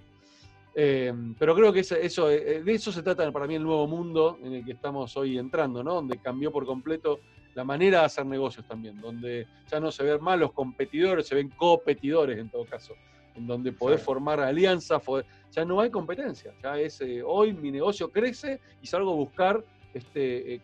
[0.75, 4.39] Eh, pero creo que eso, eh, de eso se trata para mí el nuevo mundo
[4.43, 5.95] en el que estamos hoy entrando, ¿no?
[5.95, 7.23] Donde cambió por completo
[7.55, 11.35] la manera de hacer negocios también, donde ya no se ven más los competidores, se
[11.35, 12.99] ven competidores en todo caso,
[13.35, 14.05] en donde podés Claro.
[14.05, 15.03] formar alianzas,
[15.51, 19.65] ya no hay competencia, ya es eh, hoy mi negocio crece y salgo a buscar
[19.93, 20.61] este, eh,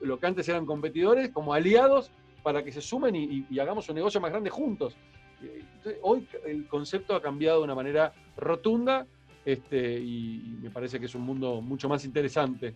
[0.00, 2.12] lo que antes eran competidores como aliados
[2.42, 4.98] para que se sumen y, y- y hagamos un negocio más grande juntos.
[5.40, 9.06] Eh, entonces, hoy el concepto ha cambiado de una manera rotunda
[9.46, 12.74] este, y, me parece que es un mundo mucho más interesante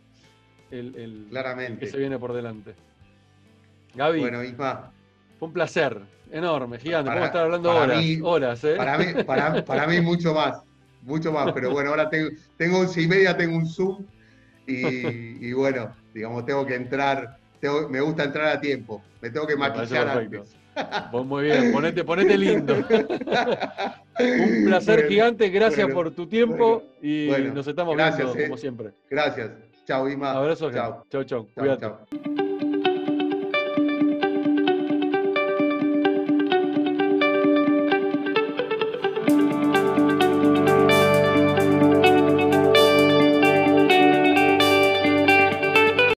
[0.71, 1.81] el, el- Claramente.
[1.81, 2.75] que se viene por delante.
[3.95, 4.93] Gaby, Bueno, Isma,
[5.41, 7.09] fue un placer enorme, gigante.
[7.09, 8.77] Para- Podemos estar hablando horas, mí- horas, ¿eh?
[8.77, 10.63] para mí, para, para mí mucho más,
[11.03, 14.07] mucho más, pero bueno, ahora tengo, tengo once y media, tengo un Zoom
[14.65, 19.45] y, y bueno, digamos, tengo que entrar, tengo- me gusta entrar a tiempo, me tengo
[19.45, 20.57] que maquillar antes.
[21.13, 22.75] Vos muy bien, ponete, ponete lindo.
[24.19, 28.39] Un placer Bueno, gigante, gracias bueno, por tu tiempo bueno, y nos estamos gracias, viendo
[28.41, 28.45] eh.
[28.45, 28.91] como siempre.
[29.09, 29.51] Gracias.
[29.87, 30.33] Chao, Isma.
[30.33, 31.05] Abrazo, Chao.
[31.11, 31.81] chau, chau, Chao, cuídate.
[31.81, 32.50] chao.